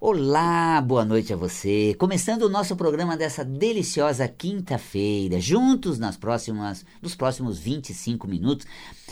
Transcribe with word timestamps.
Olá, 0.00 0.82
boa 0.82 1.04
noite 1.04 1.32
a 1.32 1.36
você. 1.36 1.94
Começando 1.98 2.42
o 2.42 2.48
nosso 2.48 2.76
programa 2.76 3.16
dessa 3.16 3.42
deliciosa 3.42 4.28
quinta-feira, 4.28 5.40
juntos 5.40 5.98
nas 5.98 6.16
próximas, 6.16 6.84
nos 7.00 7.14
próximos 7.14 7.58
25 7.58 8.28
minutos, 8.28 8.66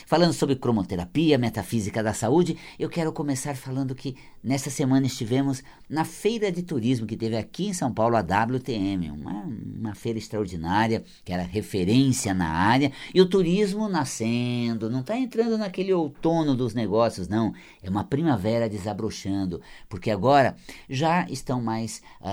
falando 0.07 0.35
sobre 0.35 0.57
cromoterapia, 0.57 1.39
metafísica 1.39 2.03
da 2.03 2.13
saúde. 2.13 2.59
Eu 2.79 2.91
quero 2.91 3.11
começar 3.11 3.57
falando 3.57 3.95
que 3.95 4.17
nesta 4.43 4.69
semana 4.69 5.07
estivemos 5.07 5.63
na 5.89 6.05
feira 6.05 6.53
de 6.53 6.63
turismo 6.63 7.07
que 7.07 7.17
teve 7.17 7.37
aqui 7.37 7.69
em 7.69 7.73
São 7.73 7.91
Paulo, 7.95 8.17
a 8.17 8.21
WTM, 8.21 9.13
uma, 9.13 9.45
uma 9.45 9.95
feira 9.95 10.19
extraordinária, 10.19 11.05
que 11.25 11.33
era 11.33 11.43
referência 11.43 12.35
na 12.35 12.49
área, 12.51 12.93
e 13.15 13.21
o 13.21 13.29
turismo 13.29 13.89
nascendo, 13.89 14.91
não 14.91 15.01
está 15.01 15.17
entrando 15.17 15.57
naquele 15.57 15.95
outono 15.95 16.55
dos 16.55 16.75
negócios, 16.75 17.29
não. 17.29 17.55
É 17.83 17.89
uma 17.89 18.05
primavera 18.05 18.69
desabrochando, 18.69 19.63
porque 19.89 20.11
agora 20.11 20.55
já 20.89 21.27
estão 21.29 21.61
mais 21.61 22.03
uh, 22.21 22.29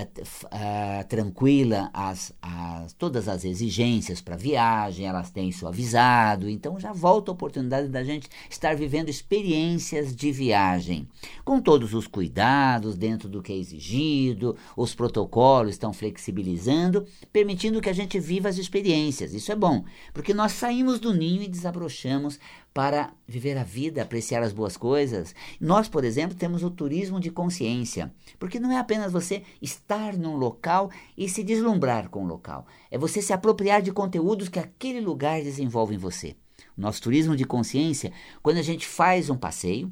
uh, 0.45 1.07
tranquila 1.07 1.89
as, 1.93 2.33
as, 2.41 2.93
todas 2.93 3.27
as 3.27 3.43
exigências 3.43 4.21
para 4.21 4.35
viagem, 4.35 5.05
elas 5.05 5.29
têm 5.29 5.51
suavizado, 5.51 6.49
então 6.49 6.79
já 6.79 6.93
volta 6.93 7.31
a 7.31 7.33
oportunidade 7.33 7.87
da 7.87 8.03
gente 8.03 8.29
estar 8.49 8.75
vivendo 8.75 9.09
experiências 9.09 10.15
de 10.15 10.31
viagem, 10.31 11.07
com 11.43 11.59
todos 11.59 11.93
os 11.93 12.07
cuidados 12.07 12.97
dentro 12.97 13.29
do 13.29 13.41
que 13.41 13.53
é 13.53 13.57
exigido, 13.57 14.55
os 14.75 14.93
protocolos 14.93 15.71
estão 15.71 15.93
flexibilizando, 15.93 17.05
permitindo 17.31 17.81
que 17.81 17.89
a 17.89 17.93
gente 17.93 18.19
viva 18.19 18.49
as 18.49 18.57
experiências. 18.57 19.33
Isso 19.33 19.51
é 19.51 19.55
bom, 19.55 19.83
porque 20.13 20.33
nós 20.33 20.53
saímos 20.53 20.99
do 20.99 21.13
ninho 21.13 21.41
e 21.41 21.47
desabrochamos 21.47 22.39
para 22.79 23.13
viver 23.27 23.57
a 23.57 23.63
vida, 23.65 24.01
apreciar 24.01 24.41
as 24.41 24.53
boas 24.53 24.77
coisas. 24.77 25.35
Nós, 25.59 25.89
por 25.89 26.05
exemplo, 26.05 26.37
temos 26.37 26.63
o 26.63 26.71
turismo 26.71 27.19
de 27.19 27.29
consciência, 27.29 28.09
porque 28.39 28.57
não 28.57 28.71
é 28.71 28.77
apenas 28.77 29.11
você 29.11 29.43
estar 29.61 30.15
num 30.15 30.37
local 30.37 30.89
e 31.17 31.27
se 31.27 31.43
deslumbrar 31.43 32.09
com 32.09 32.23
o 32.23 32.25
local, 32.25 32.65
é 32.89 32.97
você 32.97 33.21
se 33.21 33.33
apropriar 33.33 33.81
de 33.81 33.91
conteúdos 33.91 34.47
que 34.47 34.59
aquele 34.59 35.01
lugar 35.01 35.41
desenvolve 35.41 35.95
em 35.95 35.97
você. 35.97 36.37
Nosso 36.77 37.01
turismo 37.01 37.35
de 37.35 37.43
consciência, 37.43 38.13
quando 38.41 38.59
a 38.59 38.63
gente 38.63 38.87
faz 38.87 39.29
um 39.29 39.35
passeio, 39.35 39.91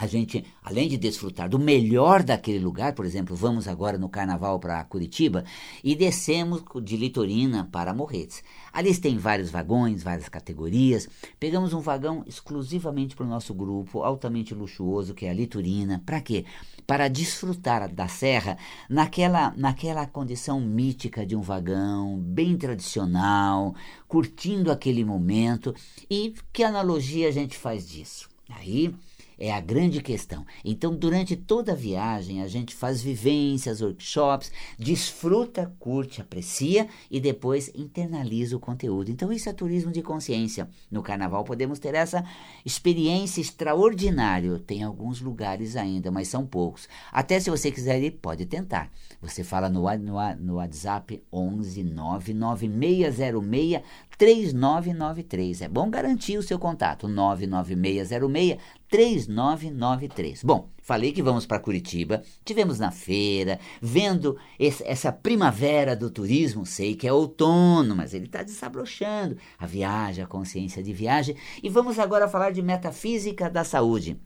a 0.00 0.06
gente, 0.06 0.44
além 0.62 0.88
de 0.88 0.96
desfrutar 0.96 1.48
do 1.48 1.58
melhor 1.58 2.22
daquele 2.22 2.60
lugar, 2.60 2.92
por 2.92 3.04
exemplo, 3.04 3.34
vamos 3.34 3.66
agora 3.66 3.98
no 3.98 4.08
carnaval 4.08 4.60
para 4.60 4.84
Curitiba 4.84 5.44
e 5.82 5.96
descemos 5.96 6.62
de 6.84 6.96
Litorina 6.96 7.68
para 7.72 7.92
Morretes. 7.92 8.44
Ali 8.72 8.96
tem 8.96 9.18
vários 9.18 9.50
vagões, 9.50 10.04
várias 10.04 10.28
categorias. 10.28 11.08
Pegamos 11.40 11.72
um 11.72 11.80
vagão 11.80 12.22
exclusivamente 12.28 13.16
para 13.16 13.26
o 13.26 13.28
nosso 13.28 13.52
grupo, 13.52 14.04
altamente 14.04 14.54
luxuoso, 14.54 15.14
que 15.14 15.26
é 15.26 15.30
a 15.30 15.34
Litorina. 15.34 16.00
Para 16.06 16.20
quê? 16.20 16.44
Para 16.86 17.08
desfrutar 17.08 17.92
da 17.92 18.06
serra 18.06 18.56
naquela, 18.88 19.52
naquela 19.56 20.06
condição 20.06 20.60
mítica 20.60 21.26
de 21.26 21.34
um 21.34 21.42
vagão, 21.42 22.16
bem 22.20 22.56
tradicional, 22.56 23.74
curtindo 24.06 24.70
aquele 24.70 25.04
momento. 25.04 25.74
E 26.08 26.34
que 26.52 26.62
analogia 26.62 27.26
a 27.26 27.32
gente 27.32 27.58
faz 27.58 27.88
disso? 27.88 28.28
Aí 28.48 28.94
é 29.38 29.52
a 29.52 29.60
grande 29.60 30.02
questão. 30.02 30.44
Então, 30.64 30.94
durante 30.94 31.36
toda 31.36 31.72
a 31.72 31.76
viagem, 31.76 32.42
a 32.42 32.48
gente 32.48 32.74
faz 32.74 33.00
vivências, 33.00 33.80
workshops, 33.80 34.50
desfruta, 34.78 35.72
curte, 35.78 36.20
aprecia 36.20 36.88
e 37.10 37.20
depois 37.20 37.70
internaliza 37.74 38.56
o 38.56 38.60
conteúdo. 38.60 39.10
Então, 39.10 39.32
isso 39.32 39.48
é 39.48 39.52
turismo 39.52 39.92
de 39.92 40.02
consciência. 40.02 40.68
No 40.90 41.02
carnaval 41.02 41.44
podemos 41.44 41.78
ter 41.78 41.94
essa 41.94 42.24
experiência 42.64 43.40
extraordinária. 43.40 44.58
Tem 44.58 44.82
alguns 44.82 45.20
lugares 45.20 45.76
ainda, 45.76 46.10
mas 46.10 46.28
são 46.28 46.44
poucos. 46.44 46.88
Até 47.12 47.38
se 47.38 47.50
você 47.50 47.70
quiser 47.70 48.02
ir, 48.02 48.10
pode 48.12 48.44
tentar. 48.46 48.90
Você 49.20 49.44
fala 49.44 49.68
no, 49.68 49.82
no, 49.98 50.34
no 50.36 50.54
WhatsApp 50.54 51.22
11 51.32 51.84
99606 51.84 53.82
3993. 54.16 55.62
É 55.62 55.68
bom 55.68 55.88
garantir 55.88 56.38
o 56.38 56.42
seu 56.42 56.58
contato, 56.58 57.06
99606 57.06 58.58
3993. 58.88 60.42
Bom, 60.42 60.68
falei 60.82 61.12
que 61.12 61.22
vamos 61.22 61.46
para 61.46 61.58
Curitiba, 61.58 62.22
tivemos 62.44 62.78
na 62.78 62.90
feira, 62.90 63.60
vendo 63.80 64.36
esse, 64.58 64.82
essa 64.86 65.12
primavera 65.12 65.94
do 65.94 66.10
turismo, 66.10 66.64
sei 66.64 66.94
que 66.94 67.06
é 67.06 67.12
outono, 67.12 67.94
mas 67.94 68.14
ele 68.14 68.26
está 68.26 68.42
desabrochando 68.42 69.36
a 69.58 69.66
viagem, 69.66 70.24
a 70.24 70.26
consciência 70.26 70.82
de 70.82 70.92
viagem, 70.92 71.36
e 71.62 71.68
vamos 71.68 71.98
agora 71.98 72.28
falar 72.28 72.50
de 72.50 72.62
metafísica 72.62 73.50
da 73.50 73.64
saúde 73.64 74.18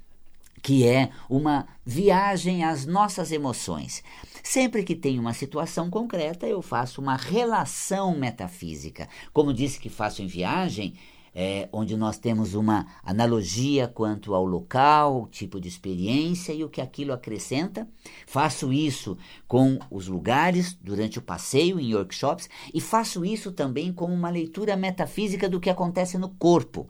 que 0.63 0.87
é 0.87 1.11
uma 1.29 1.67
viagem 1.85 2.63
às 2.63 2.87
nossas 2.87 3.33
emoções. 3.33 4.03
Sempre 4.45 4.85
que 4.85 4.95
tem 4.95 5.19
uma 5.19 5.35
situação 5.35 5.91
concreta, 5.91 6.47
eu 6.47 6.63
faço 6.63 7.01
uma 7.01 7.17
relação 7.17 8.17
metafísica. 8.17 9.09
Como 9.33 9.53
disse 9.53 9.81
que 9.81 9.89
faço 9.89 10.23
em 10.23 10.29
viagem, 10.29 10.95
é, 11.35 11.69
onde 11.73 11.97
nós 11.97 12.19
temos 12.19 12.55
uma 12.55 12.87
analogia 13.03 13.89
quanto 13.89 14.35
ao 14.35 14.45
local, 14.45 15.29
tipo 15.31 15.61
de 15.61 15.69
experiência 15.69 16.53
e 16.53 16.63
o 16.63 16.69
que 16.69 16.81
aquilo 16.81 17.13
acrescenta. 17.13 17.89
Faço 18.27 18.73
isso 18.73 19.17
com 19.49 19.79
os 19.91 20.09
lugares 20.09 20.77
durante 20.81 21.19
o 21.19 21.23
passeio 21.23 21.81
em 21.81 21.95
workshops 21.95 22.49
e 22.73 22.81
faço 22.81 23.25
isso 23.25 23.53
também 23.53 23.93
como 23.93 24.13
uma 24.13 24.31
leitura 24.31 24.77
metafísica 24.77 25.49
do 25.49 25.61
que 25.61 25.71
acontece 25.71 26.19
no 26.19 26.29
corpo. 26.29 26.89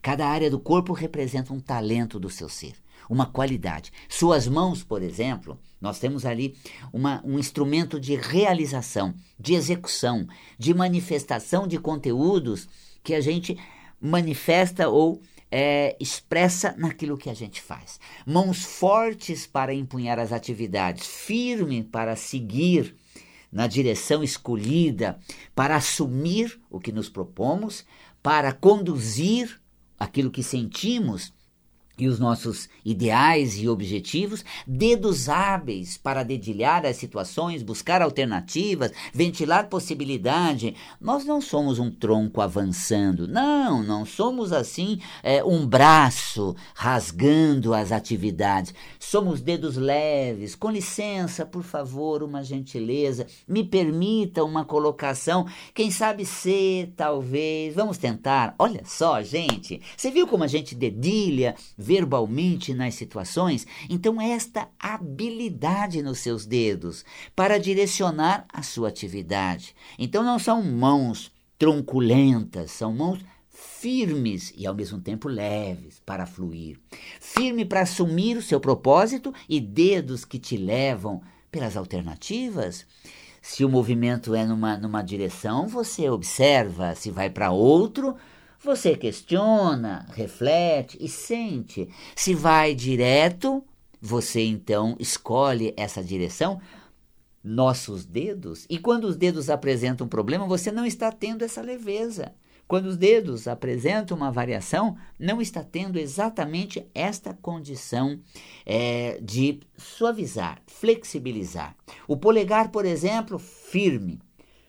Cada 0.00 0.26
área 0.26 0.50
do 0.50 0.58
corpo 0.58 0.92
representa 0.92 1.52
um 1.52 1.60
talento 1.60 2.18
do 2.18 2.30
seu 2.30 2.48
ser 2.48 2.74
uma 3.08 3.26
qualidade. 3.26 3.92
Suas 4.08 4.48
mãos, 4.48 4.82
por 4.82 5.02
exemplo, 5.02 5.58
nós 5.80 5.98
temos 5.98 6.24
ali 6.24 6.56
uma, 6.92 7.22
um 7.24 7.38
instrumento 7.38 8.00
de 8.00 8.16
realização, 8.16 9.14
de 9.38 9.54
execução, 9.54 10.26
de 10.58 10.72
manifestação 10.72 11.66
de 11.66 11.78
conteúdos 11.78 12.68
que 13.04 13.14
a 13.14 13.20
gente 13.20 13.56
manifesta 14.00 14.88
ou 14.88 15.22
é, 15.50 15.96
expressa 16.00 16.74
naquilo 16.76 17.16
que 17.16 17.30
a 17.30 17.34
gente 17.34 17.62
faz. 17.62 18.00
Mãos 18.26 18.64
fortes 18.64 19.46
para 19.46 19.72
empunhar 19.72 20.18
as 20.18 20.32
atividades, 20.32 21.06
firme 21.06 21.84
para 21.84 22.16
seguir 22.16 22.96
na 23.52 23.68
direção 23.68 24.24
escolhida, 24.24 25.16
para 25.54 25.76
assumir 25.76 26.60
o 26.68 26.80
que 26.80 26.90
nos 26.90 27.08
propomos, 27.08 27.84
para 28.20 28.52
conduzir 28.52 29.60
aquilo 29.96 30.30
que 30.30 30.42
sentimos 30.42 31.32
e 31.98 32.08
os 32.08 32.18
nossos 32.18 32.68
ideais 32.84 33.56
e 33.56 33.68
objetivos, 33.68 34.44
dedos 34.66 35.28
hábeis 35.28 35.96
para 35.96 36.22
dedilhar 36.22 36.84
as 36.84 36.96
situações, 36.96 37.62
buscar 37.62 38.02
alternativas, 38.02 38.92
ventilar 39.12 39.68
possibilidade. 39.68 40.74
Nós 41.00 41.24
não 41.24 41.40
somos 41.40 41.78
um 41.78 41.90
tronco 41.90 42.40
avançando, 42.40 43.28
não, 43.28 43.82
não 43.82 44.04
somos 44.04 44.52
assim 44.52 44.98
é, 45.22 45.42
um 45.44 45.66
braço 45.66 46.56
rasgando 46.74 47.72
as 47.74 47.92
atividades. 47.92 48.74
Somos 48.98 49.40
dedos 49.40 49.76
leves. 49.76 50.54
Com 50.54 50.70
licença, 50.70 51.46
por 51.46 51.62
favor, 51.62 52.22
uma 52.22 52.42
gentileza, 52.42 53.26
me 53.46 53.62
permita 53.62 54.44
uma 54.44 54.64
colocação. 54.64 55.46
Quem 55.72 55.90
sabe 55.90 56.24
ser, 56.24 56.92
talvez. 56.96 57.74
Vamos 57.74 57.98
tentar. 57.98 58.54
Olha 58.58 58.82
só, 58.84 59.22
gente, 59.22 59.80
você 59.96 60.10
viu 60.10 60.26
como 60.26 60.44
a 60.44 60.48
gente 60.48 60.74
dedilha? 60.74 61.54
Verbalmente 61.84 62.72
nas 62.72 62.94
situações, 62.94 63.66
então 63.90 64.20
esta 64.20 64.68
habilidade 64.78 66.02
nos 66.02 66.18
seus 66.18 66.46
dedos 66.46 67.04
para 67.36 67.58
direcionar 67.58 68.46
a 68.52 68.62
sua 68.62 68.88
atividade. 68.88 69.74
Então 69.98 70.22
não 70.22 70.38
são 70.38 70.62
mãos 70.62 71.30
tronculentas, 71.58 72.70
são 72.70 72.94
mãos 72.94 73.20
firmes 73.50 74.52
e 74.56 74.66
ao 74.66 74.74
mesmo 74.74 74.98
tempo 74.98 75.28
leves 75.28 76.00
para 76.06 76.26
fluir. 76.26 76.80
Firme 77.20 77.64
para 77.64 77.82
assumir 77.82 78.36
o 78.36 78.42
seu 78.42 78.58
propósito 78.58 79.32
e 79.48 79.60
dedos 79.60 80.24
que 80.24 80.38
te 80.38 80.56
levam 80.56 81.20
pelas 81.50 81.76
alternativas. 81.76 82.86
Se 83.42 83.62
o 83.62 83.68
movimento 83.68 84.34
é 84.34 84.46
numa, 84.46 84.78
numa 84.78 85.02
direção, 85.02 85.68
você 85.68 86.08
observa, 86.08 86.94
se 86.94 87.10
vai 87.10 87.28
para 87.28 87.50
outro, 87.50 88.16
você 88.64 88.96
questiona, 88.96 90.06
reflete 90.10 90.96
e 91.00 91.08
sente. 91.08 91.88
Se 92.16 92.34
vai 92.34 92.74
direto, 92.74 93.62
você 94.00 94.42
então 94.42 94.96
escolhe 94.98 95.74
essa 95.76 96.02
direção, 96.02 96.60
nossos 97.42 98.04
dedos. 98.04 98.66
E 98.70 98.78
quando 98.78 99.04
os 99.04 99.16
dedos 99.16 99.50
apresentam 99.50 100.06
um 100.06 100.10
problema, 100.10 100.46
você 100.46 100.72
não 100.72 100.86
está 100.86 101.12
tendo 101.12 101.44
essa 101.44 101.60
leveza. 101.60 102.34
Quando 102.66 102.86
os 102.86 102.96
dedos 102.96 103.46
apresentam 103.46 104.16
uma 104.16 104.32
variação, 104.32 104.96
não 105.18 105.40
está 105.42 105.62
tendo 105.62 105.98
exatamente 105.98 106.86
esta 106.94 107.34
condição 107.34 108.18
é, 108.64 109.18
de 109.20 109.60
suavizar, 109.76 110.62
flexibilizar. 110.66 111.76
O 112.08 112.16
polegar, 112.16 112.70
por 112.70 112.86
exemplo, 112.86 113.38
firme, 113.38 114.18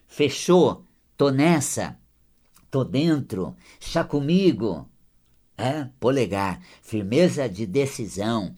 fechou, 0.07 0.83
tô 1.15 1.30
nessa 1.31 1.97
tô 2.69 2.83
dentro, 2.83 3.56
está 3.79 4.03
comigo. 4.03 4.89
É, 5.57 5.88
polegar, 6.00 6.59
firmeza 6.81 7.47
de 7.47 7.65
decisão. 7.65 8.53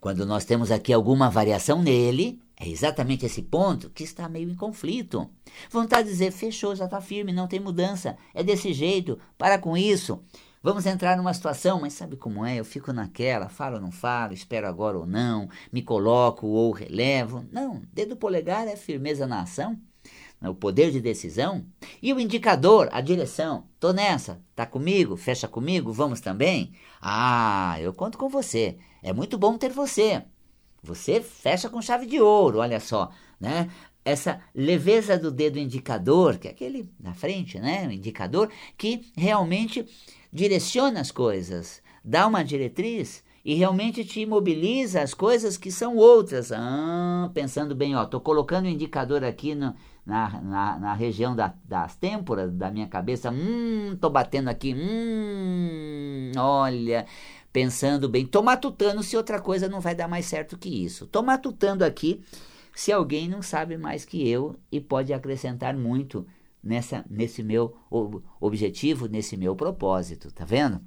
Quando 0.00 0.24
nós 0.24 0.44
temos 0.44 0.70
aqui 0.70 0.92
alguma 0.92 1.28
variação 1.28 1.82
nele, 1.82 2.40
é 2.58 2.68
exatamente 2.68 3.26
esse 3.26 3.42
ponto 3.42 3.90
que 3.90 4.04
está 4.04 4.28
meio 4.28 4.48
em 4.50 4.54
conflito. 4.54 5.28
Vontade 5.70 6.04
de 6.04 6.12
dizer, 6.12 6.30
fechou, 6.30 6.74
já 6.74 6.86
está 6.86 7.00
firme, 7.00 7.32
não 7.32 7.46
tem 7.46 7.60
mudança, 7.60 8.16
é 8.32 8.42
desse 8.42 8.72
jeito, 8.72 9.18
para 9.36 9.58
com 9.58 9.76
isso. 9.76 10.22
Vamos 10.62 10.86
entrar 10.86 11.16
numa 11.16 11.34
situação, 11.34 11.80
mas 11.80 11.92
sabe 11.92 12.16
como 12.16 12.46
é? 12.46 12.54
Eu 12.54 12.64
fico 12.64 12.92
naquela, 12.92 13.48
falo 13.48 13.76
ou 13.76 13.82
não 13.82 13.90
falo, 13.90 14.32
espero 14.32 14.68
agora 14.68 14.96
ou 14.96 15.04
não, 15.04 15.48
me 15.72 15.82
coloco 15.82 16.46
ou 16.46 16.70
relevo. 16.70 17.44
Não, 17.50 17.82
dedo 17.92 18.16
polegar 18.16 18.68
é 18.68 18.76
firmeza 18.76 19.26
na 19.26 19.42
ação, 19.42 19.76
o 20.48 20.54
poder 20.54 20.90
de 20.90 21.00
decisão. 21.00 21.64
E 22.02 22.12
o 22.12 22.20
indicador, 22.20 22.88
a 22.92 23.00
direção. 23.00 23.64
Tô 23.78 23.92
nessa, 23.92 24.40
tá 24.54 24.66
comigo, 24.66 25.16
fecha 25.16 25.46
comigo, 25.46 25.92
vamos 25.92 26.20
também? 26.20 26.72
Ah, 27.00 27.76
eu 27.80 27.92
conto 27.92 28.18
com 28.18 28.28
você. 28.28 28.76
É 29.02 29.12
muito 29.12 29.36
bom 29.38 29.56
ter 29.58 29.70
você. 29.70 30.22
Você 30.82 31.20
fecha 31.20 31.68
com 31.68 31.80
chave 31.80 32.06
de 32.06 32.20
ouro, 32.20 32.58
olha 32.58 32.80
só, 32.80 33.10
né? 33.40 33.70
Essa 34.04 34.40
leveza 34.52 35.16
do 35.16 35.30
dedo 35.30 35.60
indicador, 35.60 36.38
que 36.38 36.48
é 36.48 36.50
aquele 36.50 36.90
na 36.98 37.14
frente, 37.14 37.60
né? 37.60 37.86
O 37.86 37.92
indicador 37.92 38.50
que 38.76 39.12
realmente 39.16 39.86
direciona 40.32 41.00
as 41.00 41.12
coisas, 41.12 41.80
dá 42.04 42.26
uma 42.26 42.42
diretriz 42.42 43.22
e 43.44 43.54
realmente 43.54 44.04
te 44.04 44.20
imobiliza 44.20 45.02
as 45.02 45.14
coisas 45.14 45.56
que 45.56 45.70
são 45.70 45.96
outras. 45.96 46.50
Ah, 46.52 47.30
pensando 47.34 47.74
bem, 47.74 47.94
ó, 47.94 48.04
tô 48.04 48.20
colocando 48.20 48.66
o 48.66 48.68
indicador 48.68 49.24
aqui 49.24 49.54
no, 49.54 49.74
na, 50.04 50.40
na, 50.40 50.78
na, 50.78 50.94
região 50.94 51.34
da, 51.34 51.54
das 51.64 51.96
têmporas 51.96 52.52
da 52.52 52.70
minha 52.70 52.88
cabeça. 52.88 53.30
Hum, 53.30 53.96
tô 54.00 54.10
batendo 54.10 54.48
aqui. 54.48 54.74
Hum, 54.74 56.32
olha, 56.36 57.06
pensando 57.52 58.08
bem, 58.08 58.26
tô 58.26 58.42
matutando 58.42 59.02
se 59.02 59.16
outra 59.16 59.40
coisa 59.40 59.68
não 59.68 59.80
vai 59.80 59.94
dar 59.94 60.08
mais 60.08 60.26
certo 60.26 60.58
que 60.58 60.68
isso. 60.68 61.06
Tô 61.06 61.22
matutando 61.22 61.84
aqui 61.84 62.22
se 62.74 62.90
alguém 62.90 63.28
não 63.28 63.42
sabe 63.42 63.76
mais 63.76 64.04
que 64.04 64.28
eu 64.28 64.56
e 64.70 64.80
pode 64.80 65.12
acrescentar 65.12 65.76
muito 65.76 66.26
nessa, 66.62 67.04
nesse 67.08 67.42
meu 67.42 67.76
objetivo, 68.40 69.08
nesse 69.08 69.36
meu 69.36 69.54
propósito, 69.54 70.32
tá 70.32 70.44
vendo? 70.44 70.80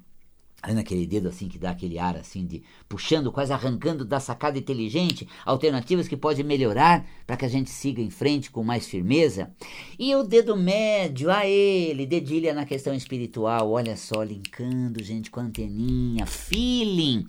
Olha 0.62 0.80
aquele 0.80 1.06
dedo 1.06 1.28
assim 1.28 1.48
que 1.48 1.58
dá 1.58 1.70
aquele 1.70 1.98
ar 1.98 2.16
assim 2.16 2.44
de 2.44 2.62
puxando, 2.88 3.30
quase 3.30 3.52
arrancando 3.52 4.04
da 4.04 4.18
sacada 4.18 4.58
inteligente, 4.58 5.28
alternativas 5.44 6.08
que 6.08 6.16
pode 6.16 6.42
melhorar 6.42 7.06
para 7.26 7.36
que 7.36 7.44
a 7.44 7.48
gente 7.48 7.70
siga 7.70 8.00
em 8.00 8.10
frente 8.10 8.50
com 8.50 8.64
mais 8.64 8.86
firmeza. 8.88 9.50
E 9.98 10.14
o 10.14 10.24
dedo 10.24 10.56
médio, 10.56 11.30
a 11.30 11.46
ele, 11.46 12.06
dedilha 12.06 12.52
na 12.52 12.64
questão 12.64 12.94
espiritual, 12.94 13.70
olha 13.70 13.96
só, 13.96 14.22
linkando, 14.22 15.02
gente, 15.02 15.30
com 15.30 15.40
anteninha, 15.40 16.26
feeling. 16.26 17.26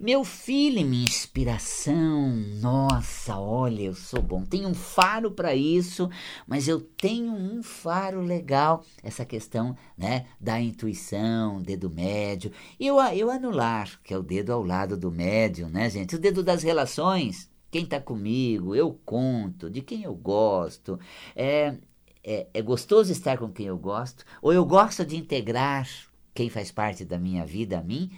Meu 0.00 0.22
filho, 0.22 0.86
minha 0.86 1.02
inspiração. 1.02 2.30
Nossa, 2.60 3.36
olha, 3.36 3.82
eu 3.82 3.94
sou 3.94 4.22
bom. 4.22 4.44
Tenho 4.44 4.68
um 4.68 4.74
faro 4.74 5.32
para 5.32 5.56
isso, 5.56 6.08
mas 6.46 6.68
eu 6.68 6.80
tenho 6.80 7.32
um 7.32 7.64
faro 7.64 8.20
legal. 8.20 8.84
Essa 9.02 9.24
questão, 9.24 9.76
né, 9.96 10.26
da 10.40 10.60
intuição, 10.60 11.60
dedo 11.60 11.90
médio. 11.90 12.52
E 12.78 12.88
o, 12.92 13.00
anular, 13.00 14.00
que 14.04 14.14
é 14.14 14.18
o 14.18 14.22
dedo 14.22 14.52
ao 14.52 14.62
lado 14.62 14.96
do 14.96 15.10
médio, 15.10 15.68
né, 15.68 15.90
gente? 15.90 16.14
O 16.14 16.20
dedo 16.20 16.44
das 16.44 16.62
relações. 16.62 17.50
Quem 17.68 17.82
está 17.82 18.00
comigo, 18.00 18.76
eu 18.76 18.92
conto, 19.04 19.68
de 19.68 19.82
quem 19.82 20.04
eu 20.04 20.14
gosto. 20.14 20.96
É, 21.34 21.76
é, 22.22 22.46
é 22.54 22.62
gostoso 22.62 23.10
estar 23.10 23.36
com 23.36 23.48
quem 23.48 23.66
eu 23.66 23.76
gosto, 23.76 24.24
ou 24.40 24.52
eu 24.52 24.64
gosto 24.64 25.04
de 25.04 25.16
integrar 25.16 25.88
quem 26.32 26.48
faz 26.48 26.70
parte 26.70 27.04
da 27.04 27.18
minha 27.18 27.44
vida 27.44 27.80
a 27.80 27.82
mim 27.82 28.12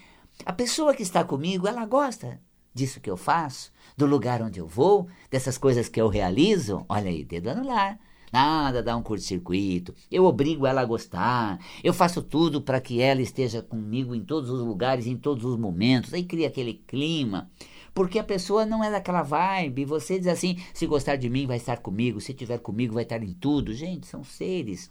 a 0.45 0.53
pessoa 0.53 0.95
que 0.95 1.03
está 1.03 1.25
comigo, 1.25 1.67
ela 1.67 1.85
gosta 1.85 2.41
disso 2.73 3.01
que 3.01 3.11
eu 3.11 3.17
faço, 3.17 3.73
do 3.97 4.07
lugar 4.07 4.43
onde 4.43 4.61
eu 4.61 4.67
vou, 4.67 5.09
dessas 5.31 5.59
coisas 5.59 5.89
que 5.89 6.01
eu 6.01 6.09
realizo. 6.09 6.85
Olha 6.89 7.11
aí, 7.11 7.25
dedo 7.25 7.51
anular. 7.51 7.99
Nada 8.33 8.83
dá 8.83 8.97
um 8.97 9.03
curto-circuito. 9.03 9.93
Eu 10.11 10.25
obrigo 10.25 10.67
ela 10.67 10.81
a 10.81 10.85
gostar. 10.85 11.59
Eu 11.83 11.93
faço 11.93 12.23
tudo 12.23 12.63
para 12.63 12.81
que 12.81 13.03
ela 13.03 13.21
esteja 13.21 13.61
comigo 13.61 14.15
em 14.15 14.25
todos 14.25 14.51
os 14.51 14.61
lugares, 14.61 15.07
em 15.07 15.17
todos 15.17 15.45
os 15.45 15.57
momentos. 15.57 16.15
Aí 16.15 16.23
cria 16.23 16.47
aquele 16.47 16.75
clima. 16.75 17.51
Porque 17.93 18.21
a 18.21 18.25
pessoa 18.25 18.65
não 18.65 18.85
é 18.85 18.91
daquela 18.91 19.23
vibe. 19.23 19.85
Você 19.85 20.17
diz 20.17 20.29
assim: 20.29 20.57
se 20.73 20.87
gostar 20.87 21.17
de 21.17 21.29
mim, 21.29 21.47
vai 21.47 21.57
estar 21.57 21.79
comigo. 21.79 22.21
Se 22.21 22.31
estiver 22.31 22.59
comigo, 22.59 22.95
vai 22.95 23.03
estar 23.03 23.21
em 23.21 23.35
tudo. 23.35 23.75
Gente, 23.75 24.07
são 24.07 24.23
seres 24.23 24.89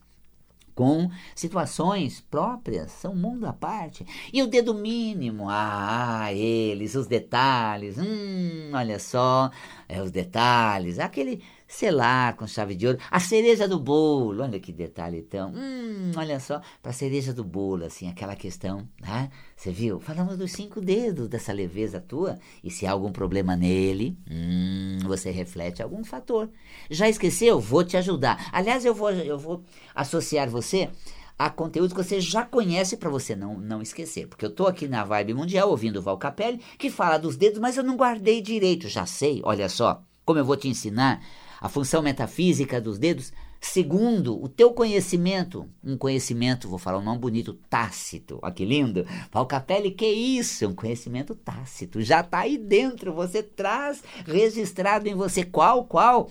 com 0.79 1.11
situações 1.35 2.21
próprias, 2.21 2.89
são 2.91 3.13
mundo 3.13 3.45
à 3.45 3.51
parte. 3.51 4.05
E 4.31 4.41
o 4.41 4.47
dedo 4.47 4.73
mínimo, 4.73 5.47
ah, 5.49 6.31
eles, 6.31 6.95
os 6.95 7.05
detalhes, 7.05 7.97
hum, 7.97 8.71
olha 8.73 8.97
só, 8.97 9.51
é 9.89 10.01
os 10.01 10.09
detalhes, 10.09 10.97
aquele 10.97 11.43
selar 11.69 12.35
com 12.35 12.47
chave 12.47 12.73
de 12.73 12.87
ouro, 12.87 12.97
a 13.11 13.19
cereja 13.19 13.67
do 13.67 13.79
bolo, 13.79 14.41
olha 14.41 14.59
que 14.59 14.73
detalhe 14.73 15.19
então, 15.19 15.53
hum, 15.55 16.11
olha 16.17 16.39
só, 16.39 16.59
para 16.81 16.89
a 16.89 16.93
cereja 16.93 17.31
do 17.31 17.43
bolo, 17.43 17.85
assim, 17.85 18.09
aquela 18.09 18.35
questão, 18.35 18.89
né? 18.99 19.29
Você 19.55 19.71
viu? 19.71 19.99
Falamos 19.99 20.35
dos 20.35 20.51
cinco 20.51 20.81
dedos 20.81 21.29
dessa 21.29 21.53
leveza 21.53 22.01
tua, 22.01 22.39
e 22.63 22.71
se 22.71 22.87
há 22.87 22.91
algum 22.91 23.11
problema 23.11 23.55
nele, 23.55 24.17
hum, 24.29 24.97
você 25.05 25.29
reflete 25.29 25.83
algum 25.83 26.03
fator. 26.03 26.49
Já 26.89 27.07
esqueceu? 27.07 27.59
Vou 27.59 27.83
te 27.83 27.95
ajudar. 27.97 28.49
Aliás, 28.51 28.83
eu 28.83 28.95
vou, 28.95 29.11
eu 29.11 29.37
vou 29.37 29.63
associar 29.93 30.49
você 30.49 30.89
a 31.37 31.51
conteúdos 31.51 31.93
que 31.93 32.03
você 32.03 32.19
já 32.19 32.43
conhece 32.43 32.97
para 32.97 33.09
você 33.09 33.35
não, 33.35 33.59
não 33.59 33.81
esquecer. 33.81 34.27
Porque 34.27 34.43
eu 34.43 34.49
estou 34.49 34.65
aqui 34.65 34.87
na 34.87 35.03
Vibe 35.05 35.35
Mundial 35.35 35.69
ouvindo 35.69 35.97
o 35.97 36.01
Val 36.01 36.17
Capelli, 36.17 36.59
que 36.79 36.89
fala 36.89 37.19
dos 37.19 37.37
dedos, 37.37 37.59
mas 37.59 37.77
eu 37.77 37.83
não 37.83 37.95
guardei 37.95 38.41
direito. 38.41 38.89
Já 38.89 39.05
sei, 39.05 39.39
olha 39.45 39.69
só, 39.69 40.03
como 40.25 40.39
eu 40.39 40.45
vou 40.45 40.57
te 40.57 40.67
ensinar 40.67 41.21
a 41.61 41.67
função 41.67 42.01
metafísica 42.01 42.79
dos 42.79 42.97
dedos, 42.97 43.33
segundo 43.59 44.41
o 44.41 44.47
teu 44.47 44.71
conhecimento, 44.71 45.67
um 45.83 45.97
conhecimento, 45.97 46.69
vou 46.69 46.79
falar 46.79 46.99
um 46.99 47.03
nome 47.03 47.19
bonito, 47.19 47.53
tácito. 47.69 48.39
Olha 48.41 48.53
que 48.53 48.63
lindo. 48.63 49.05
Valcapelli, 49.31 49.91
que 49.91 50.07
isso? 50.07 50.63
É 50.63 50.67
um 50.67 50.75
conhecimento 50.75 51.35
tácito. 51.35 52.01
Já 52.01 52.21
está 52.21 52.39
aí 52.39 52.57
dentro, 52.57 53.13
você 53.13 53.43
traz 53.43 54.01
registrado 54.25 55.07
em 55.07 55.15
você. 55.15 55.43
Qual, 55.43 55.85
qual? 55.85 56.29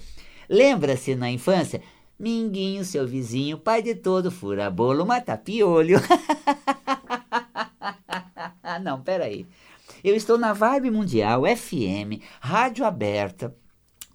Lembra-se 0.48 1.14
na 1.14 1.30
infância? 1.30 1.82
Minguinho, 2.18 2.84
seu 2.84 3.06
vizinho, 3.06 3.58
pai 3.58 3.80
de 3.80 3.94
todo, 3.94 4.30
fura 4.30 4.70
bolo, 4.70 5.06
mata 5.06 5.36
piolho. 5.36 6.00
Não, 8.82 9.00
peraí. 9.00 9.46
Eu 10.02 10.16
estou 10.16 10.38
na 10.38 10.52
Vibe 10.52 10.90
Mundial, 10.90 11.42
FM, 11.44 12.22
rádio 12.40 12.84
aberta, 12.84 13.54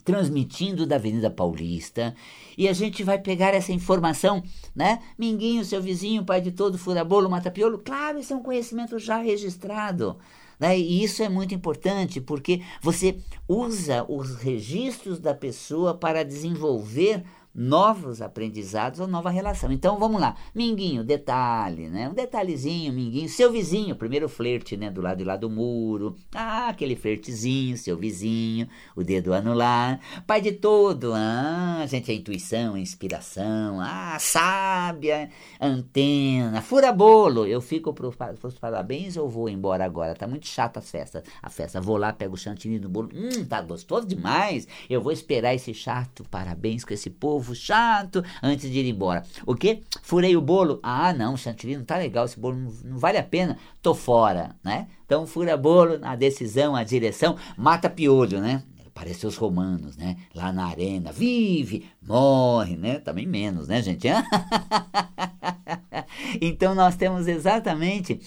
transmitindo 0.03 0.85
da 0.85 0.95
Avenida 0.95 1.29
Paulista, 1.29 2.15
e 2.57 2.67
a 2.67 2.73
gente 2.73 3.03
vai 3.03 3.17
pegar 3.17 3.53
essa 3.53 3.71
informação, 3.71 4.43
né? 4.75 4.99
Minguinho, 5.17 5.63
seu 5.65 5.81
vizinho, 5.81 6.25
pai 6.25 6.41
de 6.41 6.51
todo, 6.51 6.77
furabolo, 6.77 7.29
matapiolo, 7.29 7.79
claro, 7.79 8.19
isso 8.19 8.33
é 8.33 8.35
um 8.35 8.43
conhecimento 8.43 8.99
já 8.99 9.17
registrado. 9.17 10.17
Né? 10.59 10.77
E 10.77 11.03
isso 11.03 11.23
é 11.23 11.29
muito 11.29 11.53
importante 11.53 12.21
porque 12.21 12.61
você 12.81 13.17
usa 13.47 14.05
os 14.07 14.35
registros 14.35 15.19
da 15.19 15.33
pessoa 15.33 15.93
para 15.93 16.23
desenvolver 16.23 17.23
novos 17.53 18.21
aprendizados 18.21 18.99
ou 18.99 19.07
nova 19.07 19.29
relação. 19.29 19.71
Então 19.71 19.99
vamos 19.99 20.19
lá, 20.19 20.35
Minguinho, 20.55 21.03
detalhe, 21.03 21.87
né? 21.87 22.09
Um 22.09 22.13
detalhezinho, 22.13 22.91
Minguinho, 22.91 23.29
seu 23.29 23.51
vizinho, 23.51 23.95
primeiro 23.95 24.27
flerte, 24.27 24.75
né? 24.75 24.89
Do 24.89 25.01
lado 25.01 25.19
de 25.19 25.23
lá 25.23 25.35
do 25.35 25.49
muro, 25.49 26.15
ah, 26.33 26.69
aquele 26.69 26.95
flertezinho, 26.95 27.77
seu 27.77 27.95
vizinho, 27.95 28.67
o 28.95 29.03
dedo 29.03 29.33
anular, 29.33 29.99
pai 30.25 30.41
de 30.41 30.53
todo, 30.53 31.13
ah, 31.13 31.85
gente, 31.87 32.09
a 32.09 32.13
intuição, 32.13 32.73
a 32.73 32.79
inspiração, 32.79 33.79
ah, 33.79 34.17
sábia, 34.19 35.29
antena, 35.61 36.61
fura 36.61 36.91
bolo, 36.91 37.45
eu 37.45 37.61
fico 37.61 37.93
para 37.93 38.07
os 38.07 38.59
parabéns 38.59 39.15
ou 39.15 39.29
vou 39.29 39.47
embora 39.47 39.85
agora? 39.85 40.15
Tá 40.15 40.27
muito 40.27 40.47
chata 40.47 40.79
a 40.79 40.81
festa, 40.81 41.23
a 41.41 41.49
festa, 41.49 41.79
vou 41.79 41.97
lá, 41.97 42.11
pego 42.11 42.33
o 42.33 42.37
chantilly 42.37 42.79
no 42.79 42.89
bolo, 42.89 43.09
hum, 43.13 43.45
tá 43.45 43.61
gostoso 43.61 44.07
demais, 44.07 44.67
eu 44.89 45.01
vou 45.01 45.11
esperar 45.11 45.53
esse 45.53 45.73
chato. 45.73 46.23
Parabéns 46.29 46.83
com 46.83 46.93
esse 46.93 47.09
povo 47.09 47.42
povo 47.43 47.53
chato 47.53 48.23
antes 48.41 48.71
de 48.71 48.79
ir 48.79 48.89
embora. 48.89 49.23
O 49.45 49.53
quê? 49.53 49.83
Furei 50.01 50.37
o 50.37 50.41
bolo. 50.41 50.79
Ah, 50.81 51.13
não, 51.13 51.35
chantilly 51.35 51.75
não 51.75 51.83
tá 51.83 51.97
legal, 51.97 52.25
esse 52.25 52.39
bolo 52.39 52.55
não, 52.55 52.71
não 52.85 52.97
vale 52.97 53.17
a 53.17 53.23
pena, 53.23 53.57
tô 53.81 53.93
fora, 53.93 54.55
né? 54.63 54.87
Então 55.05 55.27
fura 55.27 55.57
bolo, 55.57 55.99
a 56.01 56.15
decisão, 56.15 56.75
a 56.75 56.83
direção, 56.83 57.35
mata 57.57 57.89
piolho, 57.89 58.39
né? 58.39 58.63
Parece 58.93 59.25
os 59.25 59.35
romanos, 59.35 59.97
né? 59.97 60.15
Lá 60.33 60.51
na 60.51 60.67
arena, 60.67 61.11
vive, 61.11 61.89
morre, 62.01 62.77
né? 62.77 62.99
Também 62.99 63.27
menos, 63.27 63.67
né, 63.67 63.81
gente? 63.81 64.07
então 66.39 66.73
nós 66.73 66.95
temos 66.95 67.27
exatamente 67.27 68.21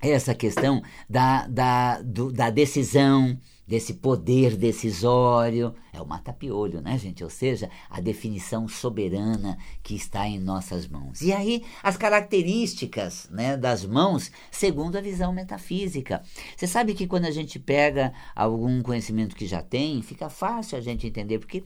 essa 0.00 0.34
questão 0.34 0.82
da, 1.08 1.46
da, 1.46 2.02
do, 2.02 2.32
da 2.32 2.50
decisão, 2.50 3.38
desse 3.72 3.94
poder 3.94 4.54
decisório. 4.54 5.74
É 5.94 6.00
o 6.02 6.04
mata-piolho, 6.04 6.82
né, 6.82 6.98
gente? 6.98 7.24
Ou 7.24 7.30
seja, 7.30 7.70
a 7.88 8.02
definição 8.02 8.68
soberana 8.68 9.56
que 9.82 9.94
está 9.94 10.28
em 10.28 10.38
nossas 10.38 10.86
mãos. 10.86 11.22
E 11.22 11.32
aí, 11.32 11.64
as 11.82 11.96
características 11.96 13.30
né, 13.30 13.56
das 13.56 13.82
mãos, 13.86 14.30
segundo 14.50 14.96
a 14.96 15.00
visão 15.00 15.32
metafísica. 15.32 16.22
Você 16.54 16.66
sabe 16.66 16.92
que 16.92 17.06
quando 17.06 17.24
a 17.24 17.30
gente 17.30 17.58
pega 17.58 18.12
algum 18.36 18.82
conhecimento 18.82 19.34
que 19.34 19.46
já 19.46 19.62
tem, 19.62 20.02
fica 20.02 20.28
fácil 20.28 20.76
a 20.76 20.80
gente 20.82 21.06
entender, 21.06 21.38
porque 21.38 21.64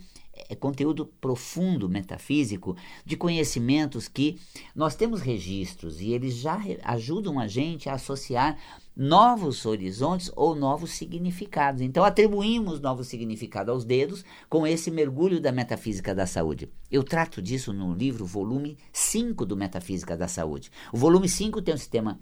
é 0.49 0.55
conteúdo 0.55 1.07
profundo 1.21 1.88
metafísico 1.88 2.76
de 3.05 3.16
conhecimentos 3.16 4.09
que 4.09 4.38
nós 4.75 4.95
temos 4.95 5.21
registros 5.21 6.00
e 6.00 6.12
eles 6.12 6.35
já 6.35 6.61
ajudam 6.85 7.38
a 7.38 7.47
gente 7.47 7.88
a 7.88 7.95
associar 7.95 8.59
novos 8.97 9.66
horizontes 9.66 10.31
ou 10.35 10.55
novos 10.55 10.93
significados. 10.93 11.83
Então, 11.83 12.02
atribuímos 12.02 12.81
novos 12.81 13.09
significados 13.09 13.73
aos 13.73 13.85
dedos 13.85 14.25
com 14.49 14.66
esse 14.66 14.90
mergulho 14.90 15.38
da 15.40 15.52
metafísica 15.52 16.14
da 16.14 16.26
saúde. 16.26 16.71
Eu 16.90 17.02
trato 17.02 17.43
disso 17.43 17.73
no 17.73 17.93
livro 17.93 18.25
volume 18.25 18.78
5 18.93 19.45
do 19.45 19.57
Metafísica 19.57 20.16
da 20.16 20.28
Saúde. 20.28 20.71
O 20.93 20.97
volume 20.97 21.28
5 21.28 21.61
tem 21.61 21.75
um 21.75 21.78
sistema 21.78 22.19